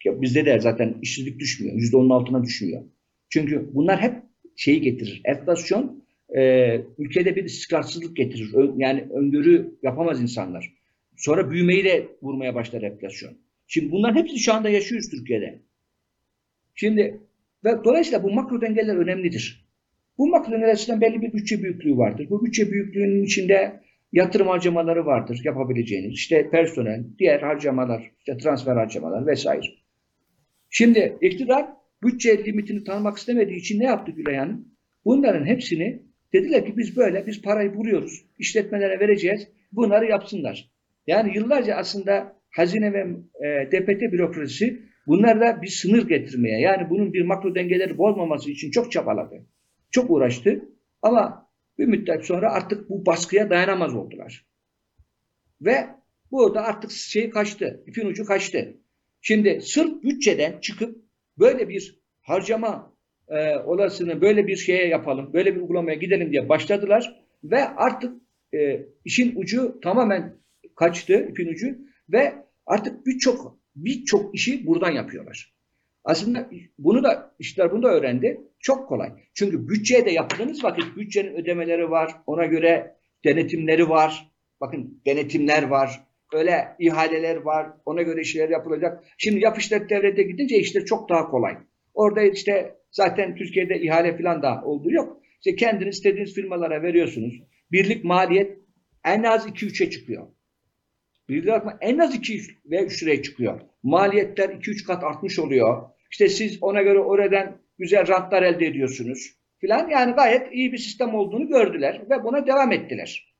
[0.06, 1.76] bizde de zaten işsizlik düşmüyor.
[1.76, 2.82] %10'un altına düşmüyor.
[3.30, 4.14] Çünkü bunlar hep
[4.56, 5.22] şeyi getirir.
[5.26, 6.04] Enflasyon
[6.38, 6.42] e,
[6.98, 8.54] ülkede bir istikrarsızlık getirir.
[8.54, 10.74] Ö- yani öngörü yapamaz insanlar.
[11.20, 13.38] Sonra büyümeyi de vurmaya başlar enflasyon.
[13.67, 15.59] Şimdi bunların hepsini şu anda yaşıyoruz Türkiye'de.
[16.76, 17.20] Şimdi
[17.63, 19.70] ve dolayısıyla bu makro dengeler önemlidir.
[20.17, 22.28] Bu makro dengeler açısından belli bir bütçe büyüklüğü vardır.
[22.30, 23.80] Bu bütçe büyüklüğünün içinde
[24.11, 26.13] yatırım harcamaları vardır yapabileceğiniz.
[26.13, 29.65] İşte personel, diğer harcamalar, işte transfer harcamalar vesaire.
[30.70, 31.65] Şimdi iktidar
[32.03, 34.49] bütçe limitini tanımak istemediği için ne yaptı Gülay?
[35.05, 36.03] Bunların hepsini
[36.34, 38.26] dediler ki biz böyle biz parayı buluyoruz.
[38.38, 39.47] işletmelere vereceğiz.
[39.72, 40.70] Bunları yapsınlar.
[41.10, 42.99] Yani yıllarca aslında hazine ve
[43.45, 48.91] e, DPT bürokrasisi bunlarla bir sınır getirmeye yani bunun bir makro dengeleri bozmaması için çok
[48.91, 49.45] çabaladı.
[49.91, 50.70] Çok uğraştı.
[51.01, 54.45] Ama bir müddet sonra artık bu baskıya dayanamaz oldular.
[55.62, 55.88] Ve
[56.32, 57.84] bu da artık şey kaçtı.
[57.88, 58.78] ipin ucu kaçtı.
[59.22, 60.97] Şimdi sırf bütçeden çıkıp
[61.39, 62.93] böyle bir harcama
[63.28, 68.22] e, olasını böyle bir şeye yapalım, böyle bir uygulamaya gidelim diye başladılar ve artık
[68.53, 70.39] e, işin ucu tamamen
[70.80, 71.78] kaçtı, ipin ucu
[72.10, 72.34] ve
[72.66, 75.54] artık birçok birçok işi buradan yapıyorlar.
[76.04, 78.42] Aslında bunu da işler bunu da öğrendi.
[78.60, 79.12] Çok kolay.
[79.34, 82.16] Çünkü bütçeye de yaptığınız vakit bütçenin ödemeleri var.
[82.26, 84.32] Ona göre denetimleri var.
[84.62, 86.04] Bakın denetimler var.
[86.34, 87.68] Öyle ihaleler var.
[87.86, 89.04] Ona göre işler yapılacak.
[89.18, 91.58] Şimdi yap işlet devlete gidince işler çok daha kolay.
[91.94, 95.22] Orada işte zaten Türkiye'de ihale falan da olduğu yok.
[95.36, 97.44] İşte kendiniz istediğiniz firmalara veriyorsunuz.
[97.72, 98.58] Birlik maliyet
[99.06, 100.28] en az 2-3'e çıkıyor.
[101.30, 103.62] Birlik en az 2 ve 3 liraya çıkıyor.
[103.84, 105.90] Maliyetler 2-3 kat artmış oluyor.
[106.12, 109.90] İşte siz ona göre oradan güzel rantlar elde ediyorsunuz filan.
[109.90, 113.36] Yani gayet iyi bir sistem olduğunu gördüler ve buna devam ettiler.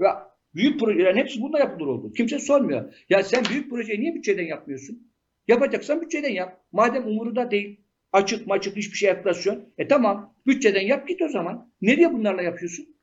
[0.00, 0.06] Ve
[0.54, 2.12] büyük projelerin hepsi bunda yapılır oldu.
[2.12, 2.94] Kimse sormuyor.
[3.08, 5.12] Ya sen büyük projeyi niye bütçeden yapmıyorsun?
[5.48, 6.60] Yapacaksan bütçeden yap.
[6.72, 7.80] Madem umurunda değil.
[8.12, 9.64] Açık maçık hiçbir şey enflasyon.
[9.78, 11.72] E tamam bütçeden yap git o zaman.
[11.82, 12.96] Nereye bunlarla yapıyorsun?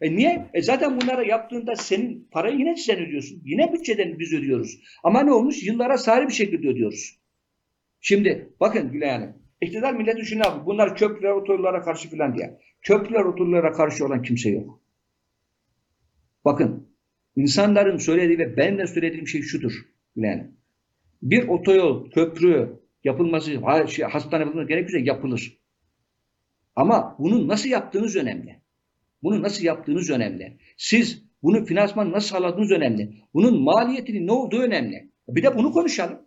[0.00, 0.50] E niye?
[0.54, 3.42] E zaten bunlara yaptığında senin parayı yine sen ödüyorsun.
[3.44, 4.78] Yine bütçeden biz ödüyoruz.
[5.04, 5.62] Ama ne olmuş?
[5.62, 7.18] Yıllara sari bir şekilde ödüyoruz.
[8.00, 9.34] Şimdi bakın Gülay Hanım.
[9.60, 10.66] İktidar milleti şunu yapıyor.
[10.66, 12.58] Bunlar köprüler, otoyollara karşı falan diye.
[12.82, 14.80] Köprüler, otoyollara karşı olan kimse yok.
[16.44, 16.88] Bakın
[17.36, 19.72] insanların söylediği ve benim de söylediğim şey şudur.
[20.16, 20.56] Gülay Hanım.
[21.22, 25.58] Bir otoyol, köprü yapılması, şey, hastane yapılması gerekirse yapılır.
[26.76, 28.65] Ama bunun nasıl yaptığınız önemli.
[29.22, 30.58] Bunu nasıl yaptığınız önemli.
[30.76, 33.12] Siz bunu finansman nasıl sağladığınız önemli.
[33.34, 35.10] Bunun maliyetinin ne olduğu önemli.
[35.28, 36.18] Bir de bunu konuşalım.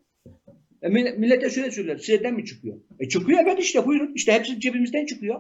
[0.82, 1.98] E, mill- millete şöyle söyler.
[1.98, 2.78] Sizden mi çıkıyor?
[3.00, 4.14] E çıkıyor evet işte buyurun.
[4.16, 5.40] İşte hepsi cebimizden çıkıyor.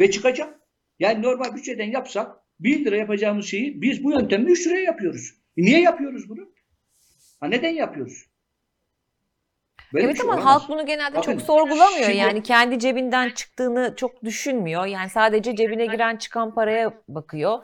[0.00, 0.60] Ve çıkacak.
[0.98, 5.34] Yani normal bütçeden yapsak 1 lira yapacağımız şeyi biz bu yöntemle 3 liraya yapıyoruz.
[5.56, 6.52] E niye yapıyoruz bunu?
[7.40, 8.26] Ha neden yapıyoruz?
[9.94, 10.54] Böyle Evet şey ama olamaz.
[10.62, 12.04] halk bunu genelde Bakın, çok sorgulamıyor.
[12.04, 14.86] şimdi- Yani kendi cebinden çıktığını çok düşünmüyor.
[14.86, 17.58] Yani sadece cebine giren çıkan paraya bakıyor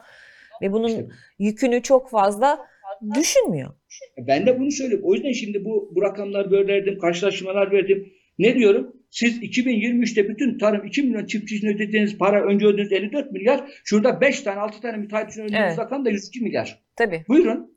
[0.62, 1.06] ve bunun İşte-
[1.38, 2.66] yükünü çok fazla
[3.14, 3.70] düşünmüyor.
[4.18, 5.06] Ben de bunu söylüyorum.
[5.08, 8.12] O yüzden şimdi bu, bu rakamlar böyle verdim, karşılaştırmalar verdim.
[8.38, 8.96] Ne diyorum?
[9.10, 13.70] Siz 2023'te bütün tarım 2 milyon çiftçi için ödediğiniz para önce ödediğiniz 54 milyar.
[13.84, 15.78] Şurada 5 tane 6 tane müteahhit için ödediğiniz Evet.
[15.78, 16.78] rakam da 102 milyar.
[16.96, 17.24] Tabii.
[17.28, 17.76] Buyurun.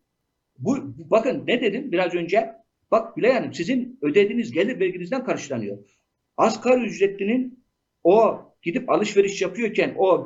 [0.58, 2.50] Bu, bu- bakın ne dedim biraz önce?
[2.94, 5.78] Bak Gülay Hanım sizin ödediğiniz gelir verginizden karşılanıyor.
[6.38, 7.66] Asgari ücretlinin
[8.04, 10.26] o gidip alışveriş yapıyorken o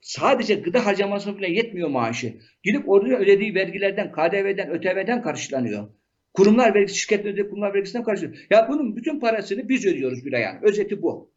[0.00, 2.34] sadece gıda harcaması bile yetmiyor maaşı.
[2.62, 5.88] Gidip oraya ödediği vergilerden, KDV'den, ÖTV'den karşılanıyor.
[6.34, 8.42] Kurumlar vergisi, şirketlerin ödediği kurumlar vergisinden karşılanıyor.
[8.50, 10.62] Ya bunun bütün parasını biz ödüyoruz Gülay Hanım.
[10.62, 11.32] Özeti bu.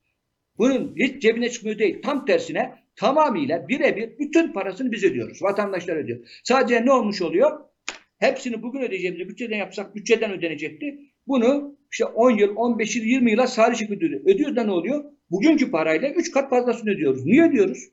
[0.57, 2.01] Bunun hiç cebine çıkmıyor değil.
[2.01, 5.43] Tam tersine tamamıyla birebir bütün parasını biz ödüyoruz.
[5.43, 6.19] Vatandaşlar ödüyor.
[6.43, 7.74] Sadece ne olmuş oluyor?
[8.17, 10.99] Hepsini bugün ödeyeceğimizi bütçeden yapsak bütçeden ödenecekti.
[11.27, 14.21] Bunu işte 10 yıl, 15 yıl, 20 yıla sarı şekilde ödüyor.
[14.25, 15.03] Ödüyoruz da ne oluyor?
[15.31, 17.25] Bugünkü parayla 3 kat fazlasını ödüyoruz.
[17.25, 17.89] Niye ödüyoruz?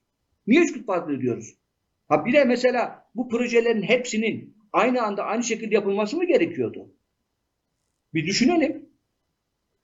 [0.46, 1.54] Niye 3 kat fazla ödüyoruz?
[2.08, 6.94] Ha bir de mesela bu projelerin hepsinin aynı anda aynı şekilde yapılması mı gerekiyordu?
[8.14, 8.88] Bir düşünelim.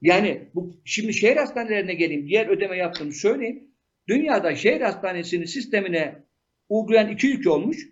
[0.03, 2.29] Yani bu şimdi şehir hastanelerine geleyim.
[2.29, 3.65] Diğer ödeme yaptığımı söyleyeyim.
[4.09, 6.23] Dünyada şehir hastanesinin sistemine
[6.69, 7.89] uygulayan iki ülke olmuş.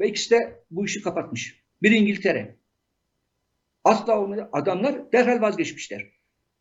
[0.00, 1.64] Ve ikisi de bu işi kapatmış.
[1.82, 2.56] Bir İngiltere.
[3.84, 4.48] Asla olmadı.
[4.52, 6.06] Adamlar derhal vazgeçmişler.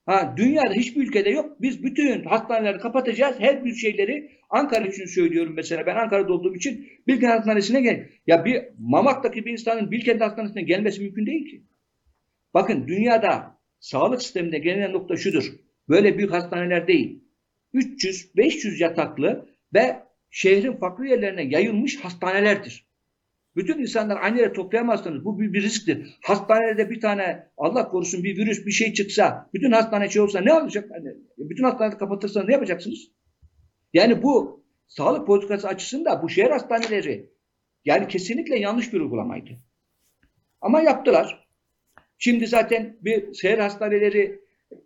[0.06, 1.62] Ha, dünyada hiçbir ülkede yok.
[1.62, 3.40] Biz bütün hastaneleri kapatacağız.
[3.40, 5.86] Her bir şeyleri Ankara için söylüyorum mesela.
[5.86, 8.10] Ben Ankara'da olduğum için Bilkent Hastanesi'ne gel.
[8.28, 11.64] Ya bir Mamak'taki bir insanın Bilkent Hastanesi'ne gelmesi mümkün değil ki.
[12.54, 15.44] Bakın dünyada sağlık sisteminde gelinen nokta şudur.
[15.90, 17.24] Böyle büyük hastaneler değil.
[17.74, 22.88] 300-500 yataklı ve şehrin farklı yerlerine yayılmış hastanelerdir.
[23.56, 25.26] Bütün insanlar aynı yere toplayamazsınız.
[25.26, 26.18] Bu bir, bir risktir.
[26.22, 30.54] Hastanede bir tane Allah korusun bir virüs bir şey çıksa, bütün hastane şey olsa ne
[30.54, 30.90] olacak?
[30.94, 33.00] Hani, bütün hastaneleri kapatırsanız ne yapacaksınız?
[33.94, 37.30] Yani bu sağlık politikası açısından bu şehir hastaneleri
[37.86, 39.50] yani kesinlikle yanlış bir uygulamaydı.
[40.62, 41.48] Ama yaptılar.
[42.18, 44.42] Şimdi zaten bir şehir hastaneleri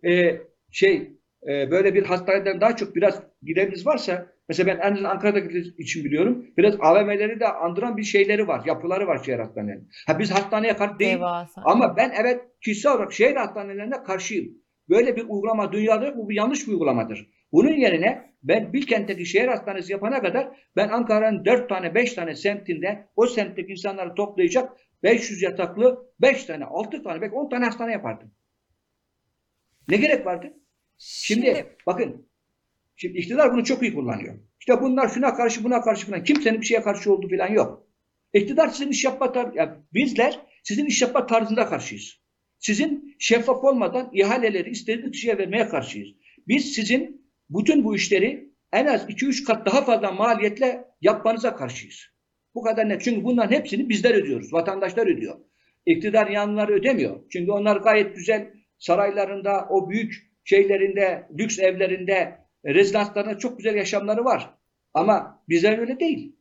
[0.06, 0.40] e,
[0.70, 5.58] şey e, böyle bir hastaneden daha çok biraz gideriniz varsa mesela ben en azından Ankara'daki
[5.78, 9.88] için biliyorum biraz AVM'leri de andıran bir şeyleri var, yapıları var şehir hastanelerinin.
[10.06, 11.62] Ha biz hastaneye karşı değil Devasa.
[11.64, 14.54] ama ben evet kişisel olarak şehir hastanelerine karşıyım.
[14.88, 16.16] Böyle bir uygulama dünyada yok.
[16.16, 17.28] Bu bir yanlış bir uygulamadır.
[17.52, 23.08] Bunun yerine ben Bilkent'teki şehir hastanesi yapana kadar ben Ankara'nın 4 tane 5 tane semtinde
[23.16, 24.72] o semtteki insanları toplayacak
[25.02, 28.30] 500 yataklı 5 tane 6 tane belki 10 tane hastane yapardım.
[29.88, 30.52] Ne gerek vardı?
[30.98, 32.26] Şimdi, bakın
[32.96, 34.38] şimdi iktidar bunu çok iyi kullanıyor.
[34.60, 36.24] İşte bunlar şuna karşı buna karşı falan.
[36.24, 37.86] Kimsenin bir şeye karşı olduğu falan yok.
[38.32, 42.20] İktidar sizin iş yapma tar ya bizler sizin iş yapma tarzında karşıyız.
[42.58, 46.08] Sizin şeffaf olmadan ihaleleri istediğiniz kişiye vermeye karşıyız.
[46.48, 52.06] Biz sizin bütün bu işleri en az 2-3 kat daha fazla maliyetle yapmanıza karşıyız.
[52.54, 53.02] Bu kadar net.
[53.02, 54.52] Çünkü bunların hepsini bizler ödüyoruz.
[54.52, 55.38] Vatandaşlar ödüyor.
[55.86, 57.20] İktidar yanları ödemiyor.
[57.32, 64.50] Çünkü onlar gayet güzel saraylarında, o büyük şeylerinde, lüks evlerinde, rezidanslarında çok güzel yaşamları var.
[64.94, 66.36] Ama bizler öyle değil.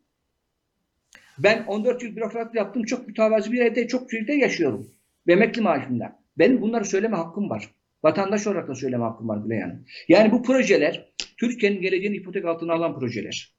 [1.39, 2.83] Ben 14 yıl bürokrat yaptım.
[2.83, 4.91] Çok mütevazi bir evde, çok şeyde yaşıyorum.
[5.27, 6.19] Ve emekli maaşımda.
[6.37, 7.71] Benim bunları söyleme hakkım var.
[8.03, 9.85] Vatandaş olarak da söyleme hakkım var Gülay Hanım.
[10.07, 13.53] Yani bu projeler Türkiye'nin geleceğini ipotek altına alan projeler.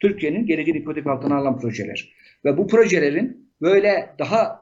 [0.00, 2.14] Türkiye'nin geleceğini ipotek altına alan projeler.
[2.44, 4.59] Ve bu projelerin böyle daha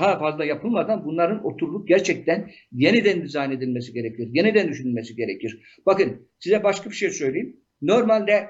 [0.00, 4.28] daha fazla yapılmadan bunların oturulup gerçekten yeniden dizayn edilmesi gerekir.
[4.32, 5.62] Yeniden düşünülmesi gerekir.
[5.86, 7.56] Bakın size başka bir şey söyleyeyim.
[7.82, 8.48] Normalde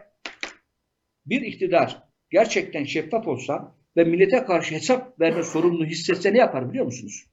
[1.26, 6.84] bir iktidar gerçekten şeffaf olsa ve millete karşı hesap verme sorumluluğu hissetse ne yapar biliyor
[6.84, 7.26] musunuz?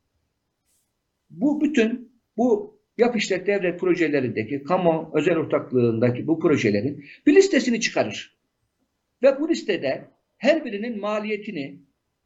[1.30, 8.40] Bu bütün bu yap işlet devlet projelerindeki, kamu özel ortaklığındaki bu projelerin bir listesini çıkarır.
[9.24, 11.80] Ve bu listede her birinin maliyetini,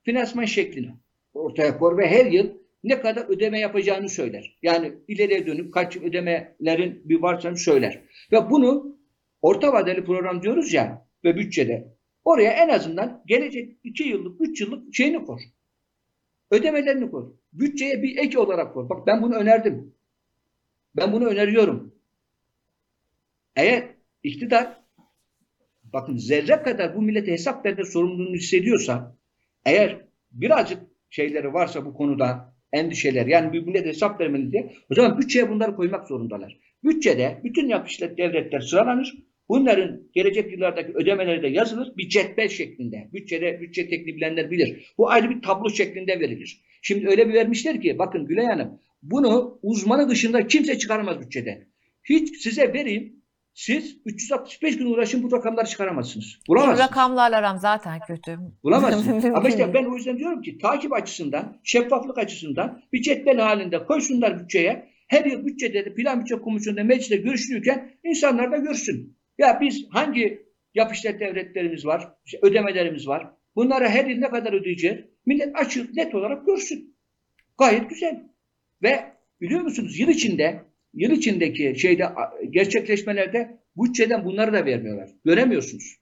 [0.03, 1.02] finansman şeklini
[1.33, 2.49] ortaya koyar ve her yıl
[2.83, 4.57] ne kadar ödeme yapacağını söyler.
[4.61, 8.01] Yani ileriye dönük kaç ödemelerin bir varsa söyler.
[8.31, 8.97] Ve bunu
[9.41, 11.93] orta vadeli program diyoruz ya ve bütçede
[12.25, 15.39] oraya en azından gelecek 2 yıllık, 3 yıllık şeyini koy.
[16.51, 17.33] Ödemelerini koy.
[17.53, 18.89] Bütçeye bir ek olarak koy.
[18.89, 19.93] Bak ben bunu önerdim.
[20.95, 21.95] Ben bunu öneriyorum.
[23.55, 23.83] Eğer
[24.23, 24.83] iktidar
[25.83, 29.15] bakın zerre kadar bu millete hesap verme sorumluluğunu hissediyorsa
[29.65, 35.19] eğer birazcık şeyleri varsa bu konuda endişeler yani bir millete hesap vermeli diye o zaman
[35.19, 36.59] bütçeye bunları koymak zorundalar.
[36.83, 39.13] Bütçede bütün yap işlet devletler sıralanır.
[39.49, 43.09] Bunların gelecek yıllardaki ödemeleri de yazılır bir cetvel şeklinde.
[43.13, 44.93] Bütçede bütçe tekniği bilenler bilir.
[44.97, 46.61] Bu ayrı bir tablo şeklinde verilir.
[46.81, 51.67] Şimdi öyle bir vermişler ki bakın Gülay Hanım bunu uzmanı dışında kimse çıkaramaz bütçeden.
[52.03, 53.22] Hiç size vereyim
[53.53, 56.25] siz 365 gün uğraşın bu rakamları çıkaramazsınız.
[56.25, 56.89] Benim Bulamazsınız.
[56.89, 58.37] rakamlarla aram zaten kötü.
[58.63, 59.25] Bulamazsınız.
[59.35, 64.39] Ama işte ben o yüzden diyorum ki takip açısından, şeffaflık açısından bir cetvel halinde koysunlar
[64.39, 64.93] bütçeye.
[65.07, 69.17] Her yıl bütçede de plan bütçe komisyonunda mecliste görüşülürken insanlar da görsün.
[69.37, 70.43] Ya biz hangi
[70.73, 73.27] yap işlet devletlerimiz var, işte ödemelerimiz var.
[73.55, 74.99] Bunlara her yıl ne kadar ödeyeceğiz?
[75.25, 76.95] Millet açık net olarak görsün.
[77.57, 78.23] Gayet güzel.
[78.83, 79.03] Ve
[79.41, 80.63] biliyor musunuz yıl içinde
[80.93, 82.09] yıl içindeki şeyde
[82.49, 85.09] gerçekleşmelerde bütçeden bunları da vermiyorlar.
[85.25, 85.97] Göremiyorsunuz.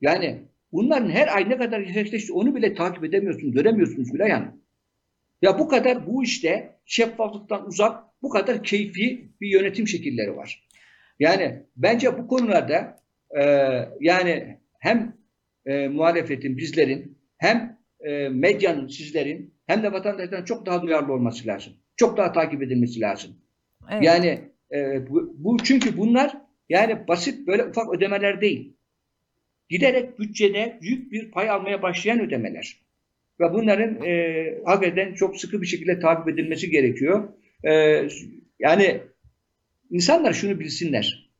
[0.00, 0.38] Yani
[0.72, 4.46] bunların her ay ne kadar gerçekleşti onu bile takip edemiyorsunuz, göremiyorsunuz bile yani.
[5.42, 10.68] Ya bu kadar bu işte şeffaflıktan uzak, bu kadar keyfi bir yönetim şekilleri var.
[11.18, 13.00] Yani bence bu konularda
[13.40, 13.42] e,
[14.00, 15.16] yani hem
[15.66, 21.72] e, muhalefetin, bizlerin, hem e, medyanın, sizlerin, hem de vatandaşların çok daha duyarlı olması lazım.
[21.96, 23.36] Çok daha takip edilmesi lazım.
[23.90, 24.04] Evet.
[24.04, 24.40] Yani
[24.74, 26.36] e, bu, bu çünkü bunlar
[26.68, 28.76] yani basit böyle ufak ödemeler değil.
[29.68, 32.80] Giderek bütçede büyük bir pay almaya başlayan ödemeler.
[33.40, 37.28] Ve bunların e, hakikaten çok sıkı bir şekilde takip edilmesi gerekiyor.
[37.64, 38.02] E,
[38.58, 39.00] yani
[39.90, 41.30] insanlar şunu bilsinler.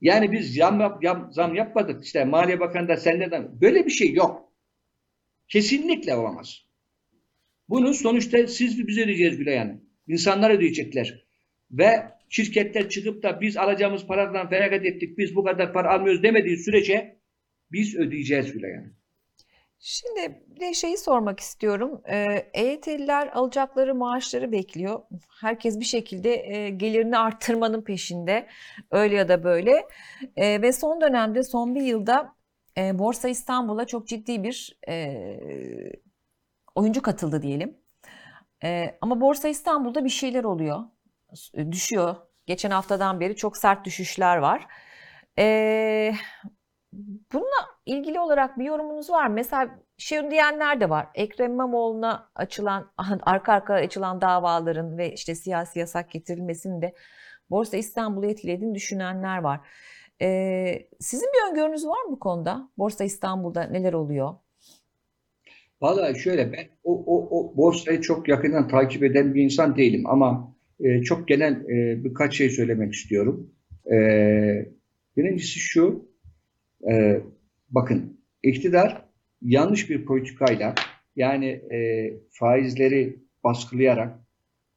[0.00, 2.04] Yani biz zam, yap, yap- zam yapmadık.
[2.04, 4.52] İşte Maliye Bakanı da senden böyle bir şey yok.
[5.48, 6.68] Kesinlikle olamaz.
[7.68, 9.80] Bunun sonuçta siz biz ödeyeceğiz bile yani.
[10.08, 11.27] İnsanlar ödeyecekler.
[11.70, 16.56] Ve şirketler çıkıp da biz alacağımız paradan feragat ettik, biz bu kadar para almıyoruz demediği
[16.56, 17.18] sürece
[17.72, 18.88] biz ödeyeceğiz bile yani.
[19.80, 22.02] Şimdi bir de şeyi sormak istiyorum.
[22.10, 25.02] Ee, EYT'liler alacakları maaşları bekliyor.
[25.40, 28.46] Herkes bir şekilde e, gelirini arttırmanın peşinde.
[28.90, 29.86] Öyle ya da böyle.
[30.36, 32.34] E, ve son dönemde, son bir yılda
[32.78, 35.24] e, Borsa İstanbul'a çok ciddi bir e,
[36.74, 37.76] oyuncu katıldı diyelim.
[38.64, 40.84] E, ama Borsa İstanbul'da bir şeyler oluyor.
[41.70, 42.16] Düşüyor.
[42.46, 44.66] Geçen haftadan beri çok sert düşüşler var.
[45.38, 46.14] E,
[47.32, 49.34] bununla ilgili olarak bir yorumunuz var mı?
[49.34, 51.08] Mesela şey diyenler de var.
[51.14, 56.94] Ekrem İmamoğlu'na açılan, arka arkaya açılan davaların ve işte siyasi yasak getirilmesinin de
[57.50, 59.60] Borsa İstanbul'u etkilediğini düşünenler var.
[60.22, 62.70] Ee, sizin bir öngörünüz var mı bu konuda?
[62.78, 64.34] Borsa İstanbul'da neler oluyor?
[65.80, 70.54] Vallahi şöyle ben o, o, o borsayı çok yakından takip eden bir insan değilim ama
[70.80, 73.50] e, çok genel e, birkaç şey söylemek istiyorum.
[73.92, 73.96] E,
[75.16, 76.08] birincisi şu,
[76.90, 77.20] e,
[77.70, 79.04] bakın iktidar
[79.42, 80.74] yanlış bir politikayla
[81.16, 84.18] yani e, faizleri baskılayarak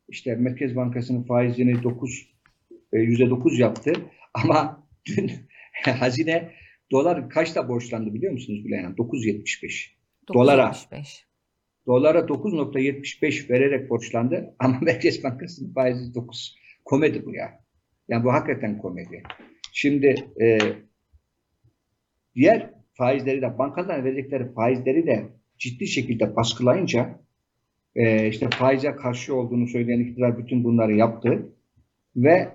[0.10, 2.32] işte Merkez Bankası'nın faizini 9
[2.94, 3.94] e, %9 yaptı
[4.34, 5.32] ama dün
[5.84, 6.52] hazine
[6.92, 8.96] dolar kaçta borçlandı biliyor musunuz Gülen Hanım?
[8.96, 9.90] 9.75.
[10.34, 10.62] Dolara.
[10.62, 10.72] 9.75.
[10.94, 11.31] Dolara
[11.88, 16.56] 9.75 vererek borçlandı ama Merkez Bankası'nın faizi 9.
[16.86, 17.62] Komedi bu ya.
[18.08, 19.24] Yani bu hakikaten komedi.
[19.72, 20.58] Şimdi e,
[22.36, 27.20] diğer faizleri de bankadan verecekleri faizleri de ciddi şekilde baskılayınca
[27.96, 31.50] e, işte faize karşı olduğunu söyleyen iktidar bütün bunları yaptı
[32.16, 32.50] ve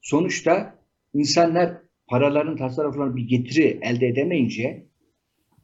[0.00, 0.78] sonuçta
[1.14, 4.86] insanlar paraların tasarruflarına bir getiri elde edemeyince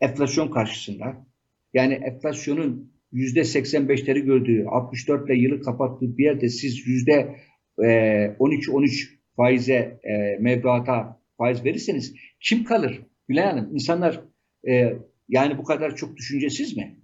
[0.00, 1.26] enflasyon karşısında
[1.74, 7.36] yani enflasyonun yüzde 85'leri gördüğü 64 ile yılı kapattığı bir yerde siz yüzde
[7.78, 13.00] 12-13 faize e, mevduata faiz verirseniz kim kalır?
[13.28, 14.20] Gülay Hanım insanlar
[14.68, 14.92] e,
[15.28, 16.96] yani bu kadar çok düşüncesiz mi?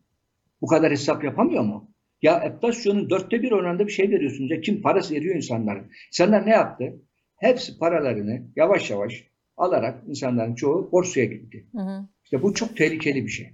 [0.61, 1.91] Bu kadar hesap yapamıyor mu?
[2.23, 4.51] Ya enflasyonun dörtte bir oranında bir şey veriyorsunuz.
[4.51, 5.91] Ya kim parası eriyor insanların.
[6.13, 7.03] İnsanlar ne yaptı?
[7.37, 9.25] Hepsi paralarını yavaş yavaş
[9.57, 11.67] alarak insanların çoğu borsaya gitti.
[11.73, 12.09] Hı hı.
[12.25, 13.51] İşte bu çok tehlikeli bir şey.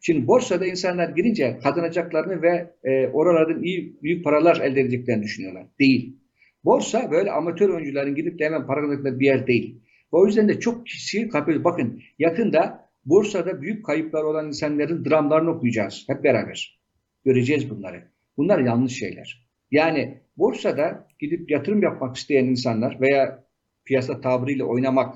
[0.00, 5.66] Şimdi borsada insanlar girince kazanacaklarını ve e, oralardan iyi büyük paralar elde edeceklerini düşünüyorlar.
[5.78, 6.16] Değil.
[6.64, 9.80] Borsa böyle amatör oyuncuların gidip de hemen para kazandıkları bir yer değil.
[10.12, 11.64] O yüzden de çok kişi kapıyor.
[11.64, 16.80] Bakın yakında borsada büyük kayıplar olan insanların dramlarını okuyacağız hep beraber.
[17.24, 18.02] Göreceğiz bunları.
[18.36, 19.50] Bunlar yanlış şeyler.
[19.70, 23.44] Yani borsada gidip yatırım yapmak isteyen insanlar veya
[23.84, 25.14] piyasa tavrıyla oynamak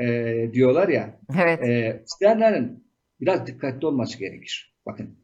[0.00, 0.06] e,
[0.52, 1.62] diyorlar ya Evet.
[1.62, 2.83] e, isteyenlerin
[3.26, 4.76] biraz dikkatli olması gerekir.
[4.86, 5.18] Bakın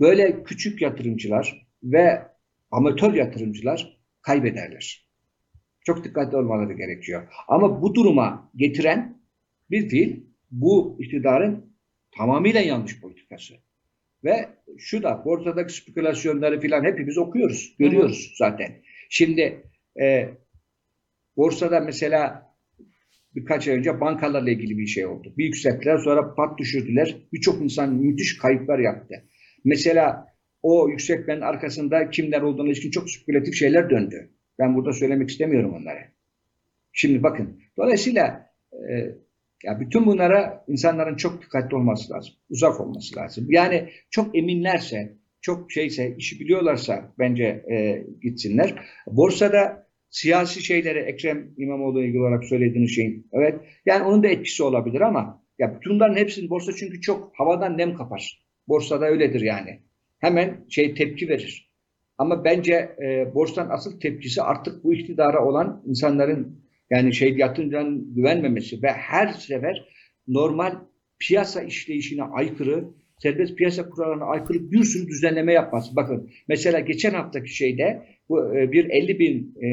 [0.00, 2.22] böyle küçük yatırımcılar ve
[2.70, 5.08] amatör yatırımcılar kaybederler.
[5.84, 7.28] Çok dikkatli olmaları gerekiyor.
[7.48, 9.22] Ama bu duruma getiren
[9.70, 11.76] bir değil, bu iktidarın
[12.16, 13.54] tamamıyla yanlış politikası.
[14.24, 14.48] Ve
[14.78, 18.82] şu da borsadaki spekülasyonları filan hepimiz okuyoruz, görüyoruz zaten.
[19.10, 20.28] Şimdi e,
[21.36, 22.43] borsada mesela
[23.34, 25.34] birkaç ay önce bankalarla ilgili bir şey oldu.
[25.38, 27.16] Bir yükselttiler sonra pat düşürdüler.
[27.32, 29.14] Birçok insan müthiş kayıplar yaptı.
[29.64, 30.26] Mesela
[30.62, 34.30] o yükseltmenin arkasında kimler olduğuna ilişkin çok spekülatif şeyler döndü.
[34.58, 35.98] Ben burada söylemek istemiyorum onları.
[36.92, 37.60] Şimdi bakın.
[37.76, 38.94] Dolayısıyla e,
[39.64, 42.34] ya bütün bunlara insanların çok dikkatli olması lazım.
[42.50, 43.46] Uzak olması lazım.
[43.48, 48.74] Yani çok eminlerse, çok şeyse, işi biliyorlarsa bence e, gitsinler.
[49.06, 49.83] Borsada
[50.14, 55.42] siyasi şeylere Ekrem İmamoğlu'na ilgili olarak söylediğiniz şeyin evet yani onun da etkisi olabilir ama
[55.58, 58.44] ya bunların hepsinin borsa çünkü çok havadan nem kapar.
[58.68, 59.80] Borsada öyledir yani.
[60.18, 61.70] Hemen şey tepki verir.
[62.18, 68.82] Ama bence e, borsanın asıl tepkisi artık bu iktidara olan insanların yani şey yatırımcıların güvenmemesi
[68.82, 69.88] ve her sefer
[70.28, 70.74] normal
[71.18, 72.84] piyasa işleyişine aykırı,
[73.24, 75.96] serbest piyasa kurallarına aykırı bir sürü düzenleme yapması.
[75.96, 79.68] Bakın mesela geçen haftaki şeyde bu e, bir 50 bin e,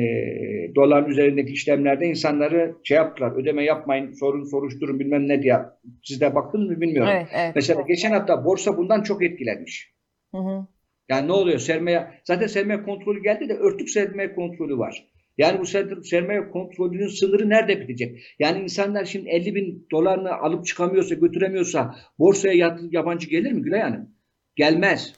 [0.75, 5.57] doların üzerindeki işlemlerde insanları şey yaptılar, ödeme yapmayın, sorun soruşturun bilmem ne diye.
[6.03, 7.11] Siz de baktınız mı bilmiyorum.
[7.15, 7.51] Evet, evet.
[7.55, 9.93] Mesela geçen hafta borsa bundan çok etkilenmiş.
[10.35, 10.67] Hı hı.
[11.09, 11.59] Yani ne oluyor?
[11.59, 15.10] Sermaye, zaten sermaye kontrolü geldi de örtük sermaye kontrolü var.
[15.37, 18.35] Yani bu ser- sermaye kontrolünün sınırı nerede bitecek?
[18.39, 24.09] Yani insanlar şimdi 50 bin dolarını alıp çıkamıyorsa, götüremiyorsa borsaya yabancı gelir mi Gülay Hanım?
[24.55, 25.13] Gelmez.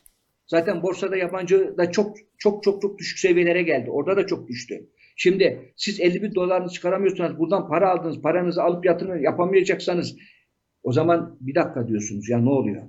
[0.48, 3.92] Zaten borsada yabancı da çok çok çok çok düşük seviyelere geldi.
[3.92, 4.90] Orada da çok düştü.
[5.16, 10.16] Şimdi siz 50 bin dolarını çıkaramıyorsanız, buradan para aldınız, paranızı alıp yatırım yapamayacaksanız
[10.84, 12.84] o zaman bir dakika diyorsunuz ya ne oluyor?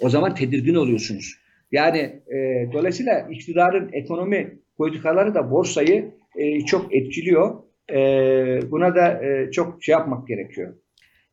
[0.00, 1.34] O zaman tedirgin oluyorsunuz.
[1.72, 7.62] Yani e, dolayısıyla iktidarın ekonomi politikaları da borsayı e, çok etkiliyor.
[7.90, 8.00] E,
[8.70, 10.74] buna da e, çok şey yapmak gerekiyor.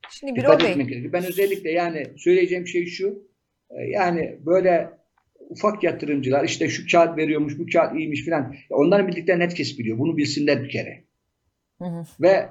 [0.10, 1.14] Şimdi Bey, etmek gerekiyor.
[1.14, 3.28] Ben özellikle yani söyleyeceğim şey şu.
[3.70, 4.90] e, yani böyle
[5.50, 8.56] ufak yatırımcılar işte şu kağıt veriyormuş, bu kağıt iyiymiş filan.
[8.70, 9.98] Onların bildiklerini herkes biliyor.
[9.98, 11.04] Bunu bilsinler bir kere.
[11.82, 12.04] Hı hı.
[12.22, 12.50] Ve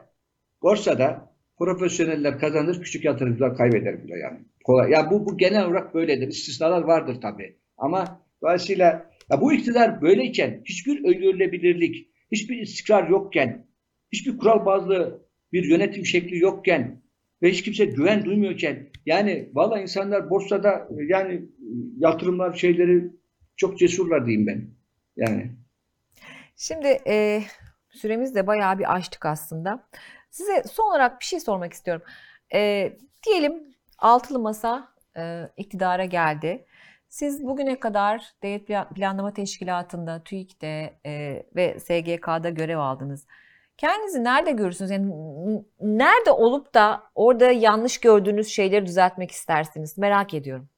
[0.63, 4.39] borsada profesyoneller kazanır, küçük yatırımcılar kaybeder bile yani.
[4.65, 4.91] Kolay.
[4.91, 6.29] Ya bu, bu genel olarak böyledir.
[6.29, 7.57] İstisnalar vardır tabii.
[7.79, 13.67] Ama dolayısıyla ya bu iktidar böyleyken hiçbir öngörülebilirlik, hiçbir istikrar yokken,
[14.13, 17.03] hiçbir kural bazlı bir yönetim şekli yokken
[17.43, 21.43] ve hiç kimse güven duymuyorken yani valla insanlar borsada e, yani e,
[21.99, 23.05] yatırımlar şeyleri
[23.57, 24.71] çok cesurlar diyeyim ben.
[25.17, 25.51] Yani
[26.57, 27.43] Şimdi e,
[27.91, 29.87] süremiz de bayağı bir açtık aslında.
[30.31, 32.03] Size son olarak bir şey sormak istiyorum.
[32.55, 32.93] E,
[33.27, 36.67] diyelim altılı masa e, iktidara geldi.
[37.15, 43.27] Siz bugüne kadar Devlet Plan- Planlama Teşkilatı'nda, TÜİK'te e, ve SGK'da görev aldınız.
[43.79, 44.91] Kendinizi nerede görürsünüz?
[44.91, 45.13] Yani
[45.81, 49.99] nerede olup da orada yanlış gördüğünüz şeyleri düzeltmek istersiniz?
[49.99, 50.69] Merak ediyorum.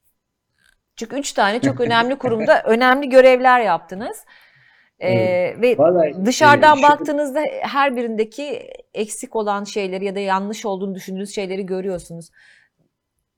[0.97, 4.25] Çünkü üç tane çok önemli kurumda önemli görevler yaptınız.
[5.01, 5.11] E,
[5.61, 10.95] ve vallahi Dışarıdan e, şu- baktığınızda her birindeki eksik olan şeyleri ya da yanlış olduğunu
[10.95, 12.31] düşündüğünüz şeyleri görüyorsunuz.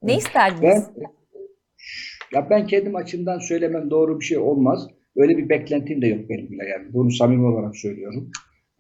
[0.03, 0.91] Ne Ben isterdiniz?
[2.35, 4.89] Ya ben kendim açımdan söylemem doğru bir şey olmaz.
[5.17, 6.93] Öyle bir beklentim de yok benim bile yani.
[6.93, 8.31] Bunu samimi olarak söylüyorum.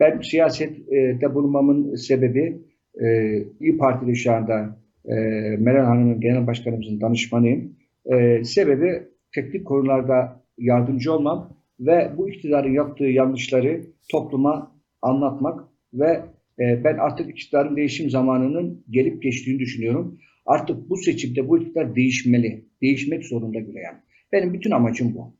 [0.00, 2.62] Ben siyasette bulunmamın sebebi
[3.04, 5.14] e, İyi Parti'de şu anda e,
[5.58, 7.76] Meral Hanım'ın genel başkanımızın danışmanıyım.
[8.12, 9.02] E, sebebi
[9.34, 13.80] teknik konularda yardımcı olmam ve bu iktidarın yaptığı yanlışları
[14.10, 14.72] topluma
[15.02, 15.60] anlatmak
[15.94, 16.20] ve
[16.58, 20.18] e, ben artık iktidarın değişim zamanının gelip geçtiğini düşünüyorum.
[20.48, 22.64] Artık bu seçimde bu iktidar değişmeli.
[22.82, 24.02] Değişmek zorunda Güleyen.
[24.32, 25.36] Benim bütün amacım bu.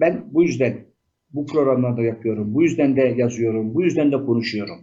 [0.00, 0.86] Ben bu yüzden
[1.32, 2.54] bu programlarda yapıyorum.
[2.54, 3.74] Bu yüzden de yazıyorum.
[3.74, 4.78] Bu yüzden de konuşuyorum.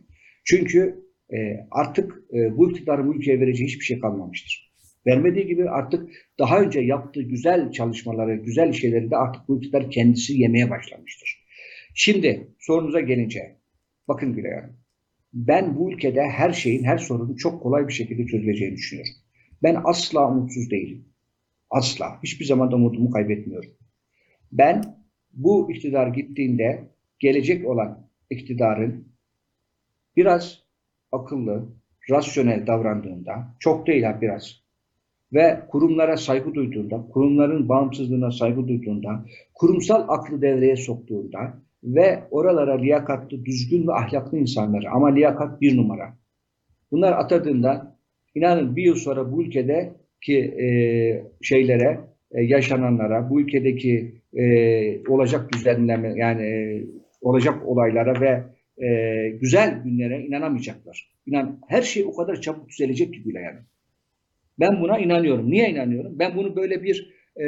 [0.45, 0.95] Çünkü
[1.33, 1.37] e,
[1.71, 4.73] artık e, bu iktidarın bu ülkeye vereceği hiçbir şey kalmamıştır.
[5.07, 6.09] Vermediği gibi artık
[6.39, 11.43] daha önce yaptığı güzel çalışmaları, güzel şeyleri de artık bu iktidar kendisi yemeye başlamıştır.
[11.95, 13.39] Şimdi sorunuza gelince,
[14.07, 14.63] bakın Gülay
[15.33, 19.22] ben bu ülkede her şeyin, her sorunun çok kolay bir şekilde çözüleceğini düşünüyorum.
[19.63, 21.05] Ben asla umutsuz değilim.
[21.69, 22.19] Asla.
[22.23, 23.71] Hiçbir zaman da umudumu kaybetmiyorum.
[24.51, 24.83] Ben
[25.33, 26.89] bu iktidar gittiğinde
[27.19, 29.07] gelecek olan iktidarın
[30.15, 30.59] biraz
[31.11, 31.65] akıllı,
[32.09, 34.63] rasyonel davrandığında, çok değil ha biraz,
[35.33, 41.53] ve kurumlara saygı duyduğunda, kurumların bağımsızlığına saygı duyduğunda, kurumsal aklı devreye soktuğunda
[41.83, 46.13] ve oralara liyakatlı, düzgün ve ahlaklı insanları ama liyakat bir numara.
[46.91, 47.92] Bunlar atadığında
[48.35, 50.67] inanın bir yıl sonra bu ülkedeki e,
[51.41, 51.99] şeylere,
[52.31, 56.83] e, yaşananlara, bu ülkedeki e, olacak düzenleme yani e,
[57.21, 58.43] olacak olaylara ve
[58.85, 61.13] e, güzel günlere inanamayacaklar.
[61.25, 63.59] İnan her şey o kadar çabuk düzelecek ki bile yani.
[64.59, 65.51] Ben buna inanıyorum.
[65.51, 66.19] Niye inanıyorum?
[66.19, 67.45] Ben bunu böyle bir e,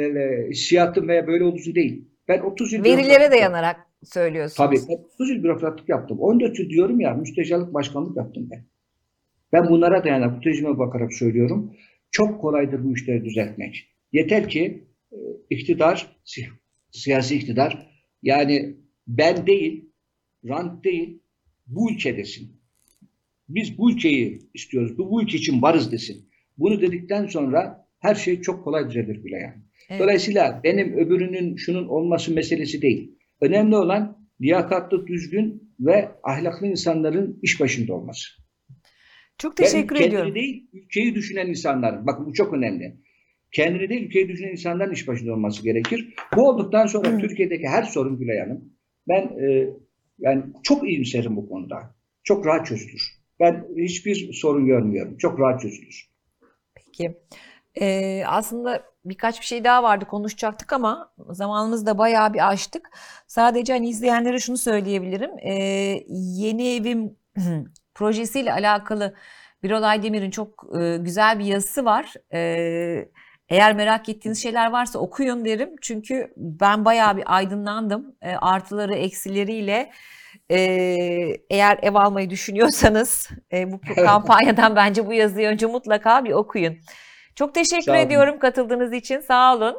[0.50, 2.04] hissiyatım veya böyle olduğu değil.
[2.28, 4.56] Ben 30 yıl Verilere dayanarak söylüyorsunuz.
[4.56, 4.76] Tabii.
[4.88, 6.18] Ben 30 yıl bürokratlık yaptım.
[6.20, 8.64] 14 yıl diyorum ya müsteşarlık başkanlık yaptım ben.
[9.52, 11.76] Ben bunlara dayanarak, bu tecrübe bakarak söylüyorum.
[12.10, 13.88] Çok kolaydır bu işleri düzeltmek.
[14.12, 15.16] Yeter ki e,
[15.50, 16.48] iktidar, si-
[16.90, 17.90] siyasi iktidar
[18.22, 18.76] yani
[19.06, 19.84] ben değil,
[20.48, 21.22] rant değil,
[21.66, 22.56] bu ülkedesin.
[23.48, 26.28] Biz bu ülkeyi istiyoruz, bu, bu ülke için varız desin.
[26.58, 29.62] Bunu dedikten sonra her şey çok kolay düzelir bile yani.
[29.88, 30.00] Evet.
[30.00, 33.12] Dolayısıyla benim öbürünün şunun olması meselesi değil.
[33.40, 38.28] Önemli olan liyakatlı, düzgün ve ahlaklı insanların iş başında olması.
[39.38, 40.34] Çok Ben teşekkür kendini ediyorum.
[40.34, 42.96] değil, ülkeyi düşünen insanların, bakın bu çok önemli.
[43.52, 46.14] Kendini değil, ülkeyi düşünen insanların iş başında olması gerekir.
[46.36, 47.18] Bu olduktan sonra Hı.
[47.18, 48.64] Türkiye'deki her sorun Gülay Hanım,
[49.08, 49.70] ben e,
[50.18, 51.96] yani çok iyimserim bu konuda.
[52.24, 53.02] Çok rahat çözülür.
[53.40, 55.16] Ben hiçbir sorun görmüyorum.
[55.16, 56.10] Çok rahat çözülür.
[56.74, 57.14] Peki.
[57.80, 62.90] Ee, aslında birkaç bir şey daha vardı konuşacaktık ama zamanımızı da bayağı bir aştık.
[63.26, 65.30] Sadece hani izleyenlere şunu söyleyebilirim.
[65.38, 65.52] Ee,
[66.08, 67.16] yeni evim
[67.96, 69.14] projesiyle alakalı
[69.62, 72.12] Birol Aydemir'in çok e, güzel bir yazısı var.
[72.32, 73.08] Ee,
[73.48, 75.70] eğer merak ettiğiniz şeyler varsa okuyun derim.
[75.82, 78.16] Çünkü ben bayağı bir aydınlandım.
[78.22, 79.90] Ee, artıları eksileriyle.
[80.50, 80.56] Ee,
[81.50, 86.76] eğer ev almayı düşünüyorsanız e, bu kampanyadan bence bu yazıyı önce mutlaka bir okuyun.
[87.34, 88.00] Çok teşekkür Sağ olun.
[88.00, 89.20] ediyorum katıldığınız için.
[89.20, 89.76] Sağ olun.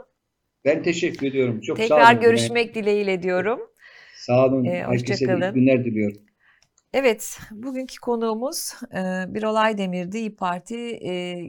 [0.66, 1.62] Ben teşekkür ediyorum.
[1.62, 2.20] Çok sağ Tekrar olun.
[2.20, 2.22] Gülay.
[2.32, 3.60] görüşmek dileğiyle diyorum.
[4.16, 4.66] Sağ olun.
[4.66, 6.18] Ee, Herkese iyi günler diliyorum.
[6.94, 11.00] Evet, bugünkü konuğumuz e, Birol Aydemir'di, İYİ Parti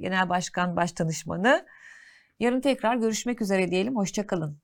[0.01, 1.67] Genel Başkan Başdanışmanı.
[2.41, 3.97] Yarın tekrar görüşmek üzere diyelim.
[3.97, 4.59] Hoşça kalın.